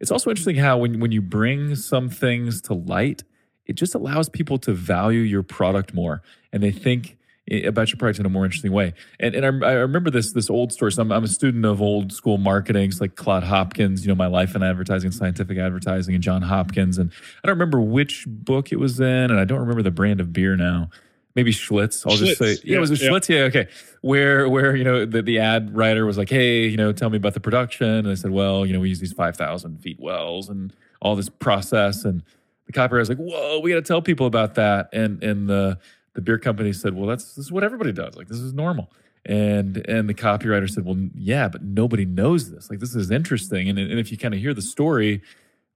[0.00, 3.24] It's also interesting how when when you bring some things to light,
[3.66, 7.16] it just allows people to value your product more, and they think
[7.64, 8.94] about your product in a more interesting way.
[9.18, 10.92] And and I, I remember this this old story.
[10.92, 14.26] So I'm, I'm, a student of old school marketing, like Claude Hopkins, you know, my
[14.26, 16.98] life in advertising, scientific advertising, and John Hopkins.
[16.98, 17.10] And
[17.42, 20.32] I don't remember which book it was in, and I don't remember the brand of
[20.32, 20.90] beer now
[21.34, 22.04] maybe Schlitz.
[22.06, 22.26] I'll Schlitz.
[22.26, 23.08] just say, yeah, yeah was it yeah.
[23.08, 23.28] Schlitz?
[23.28, 23.68] Yeah, okay.
[24.00, 27.16] Where where you know the, the ad writer was like, hey, you know, tell me
[27.16, 27.88] about the production.
[27.88, 31.16] And I said, well, you know, we use these five thousand feet wells and all
[31.16, 32.04] this process.
[32.04, 32.22] And
[32.66, 34.88] the copywriter was like, whoa, we got to tell people about that.
[34.92, 35.78] And and the
[36.14, 38.16] the beer company said, well, that's this is what everybody does.
[38.16, 38.90] Like this is normal.
[39.24, 42.70] And and the copywriter said, well, yeah, but nobody knows this.
[42.70, 43.68] Like this is interesting.
[43.68, 45.22] And and if you kind of hear the story,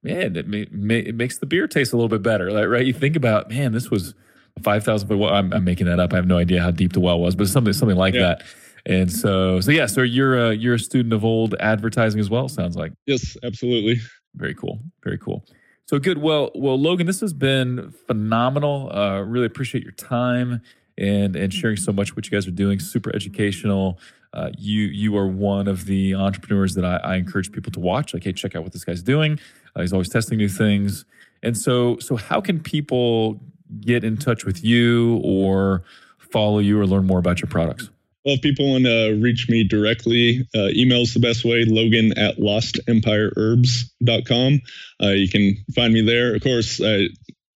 [0.03, 2.51] man, it may, may, it makes the beer taste a little bit better.
[2.51, 4.15] Like right, you think about, man, this was
[4.63, 5.33] five thousand foot well.
[5.33, 6.13] I'm, I'm, making that up.
[6.13, 8.21] I have no idea how deep the well was, but something something like yeah.
[8.21, 8.43] that.
[8.85, 9.87] And so, so yeah.
[9.87, 12.49] So you're a, you're a student of old advertising as well.
[12.49, 12.93] Sounds like.
[13.07, 14.01] Yes, absolutely.
[14.35, 14.81] Very cool.
[15.05, 15.45] Very cool.
[15.87, 16.19] So good.
[16.19, 18.91] Well, well, Logan, this has been phenomenal.
[18.93, 20.63] Uh, really appreciate your time
[20.99, 22.79] and and sharing so much what you guys are doing.
[22.79, 23.99] Super educational.
[24.33, 28.15] Uh, you you are one of the entrepreneurs that I, I, encourage people to watch.
[28.15, 29.39] Like, hey, check out what this guy's doing.
[29.77, 31.05] Uh, he's always testing new things.
[31.43, 33.41] And so, so how can people
[33.81, 35.83] get in touch with you or
[36.19, 37.91] follow you or learn more about your products?
[38.25, 42.17] Well, if people want to reach me directly, uh, email is the best way, logan
[42.17, 44.61] at lostempireherbs.com.
[45.03, 46.37] Uh, you can find me there.
[46.37, 47.09] Of course, I,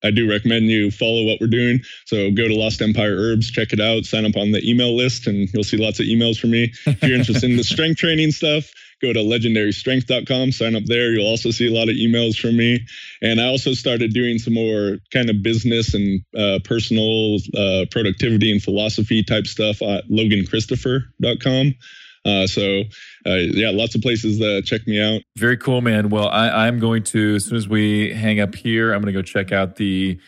[0.02, 1.82] I do recommend you follow what we're doing.
[2.06, 5.28] So go to Lost Empire Herbs, check it out, sign up on the email list,
[5.28, 6.72] and you'll see lots of emails from me.
[6.84, 8.68] If you're interested in the strength training stuff,
[9.02, 11.10] go to legendarystrength.com, sign up there.
[11.10, 12.86] You'll also see a lot of emails from me.
[13.22, 18.50] And I also started doing some more kind of business and uh, personal uh, productivity
[18.52, 21.74] and philosophy type stuff at loganchristopher.com.
[22.24, 22.82] Uh, so,
[23.24, 25.22] uh, yeah, lots of places that check me out.
[25.36, 26.08] Very cool, man.
[26.08, 29.18] Well, I, I'm going to, as soon as we hang up here, I'm going to
[29.18, 30.18] go check out the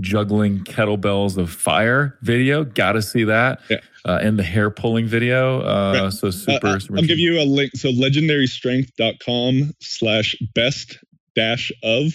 [0.00, 2.64] juggling kettlebells of fire video.
[2.64, 3.60] Got to see that.
[3.68, 3.78] Yeah.
[4.04, 5.60] Uh, and the hair pulling video.
[5.60, 6.12] Uh, right.
[6.12, 6.98] So super, uh, super.
[6.98, 7.72] I'll give you a link.
[7.74, 10.98] So legendarystrength.com slash best
[11.34, 12.12] dash of.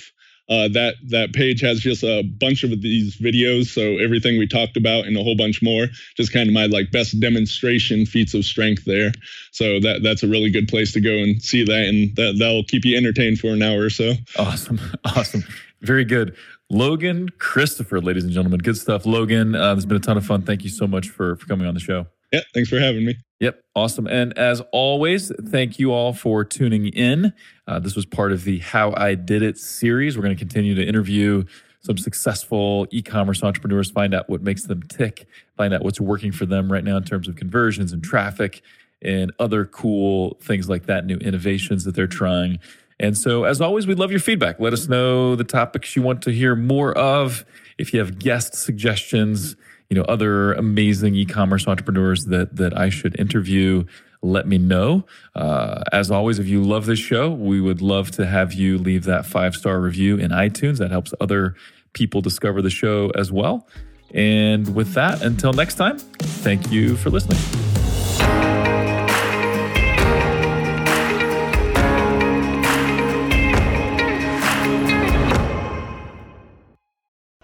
[0.49, 4.75] Uh, that that page has just a bunch of these videos so everything we talked
[4.75, 8.43] about and a whole bunch more just kind of my like best demonstration feats of
[8.43, 9.13] strength there
[9.53, 12.65] so that that's a really good place to go and see that and that that'll
[12.65, 14.81] keep you entertained for an hour or so awesome
[15.15, 15.45] awesome
[15.79, 16.35] very good
[16.73, 18.59] Logan Christopher, ladies and gentlemen.
[18.59, 19.05] Good stuff.
[19.05, 20.41] Logan, uh, there's been a ton of fun.
[20.41, 22.07] Thank you so much for, for coming on the show.
[22.31, 23.15] Yeah, thanks for having me.
[23.41, 24.07] Yep, awesome.
[24.07, 27.31] And as always, thank you all for tuning in.
[27.67, 30.17] Uh, this was part of the How I Did It series.
[30.17, 31.43] We're going to continue to interview
[31.81, 36.31] some successful e commerce entrepreneurs, find out what makes them tick, find out what's working
[36.31, 38.63] for them right now in terms of conversions and traffic
[39.03, 42.57] and other cool things like that, new innovations that they're trying.
[42.99, 44.59] And so, as always, we love your feedback.
[44.59, 47.45] Let us know the topics you want to hear more of.
[47.77, 49.55] If you have guest suggestions,
[49.89, 53.85] you know, other amazing e-commerce entrepreneurs that that I should interview,
[54.21, 55.05] let me know.
[55.35, 59.03] Uh, as always, if you love this show, we would love to have you leave
[59.03, 60.77] that five star review in iTunes.
[60.77, 61.55] That helps other
[61.93, 63.67] people discover the show as well.
[64.13, 67.82] And with that, until next time, thank you for listening.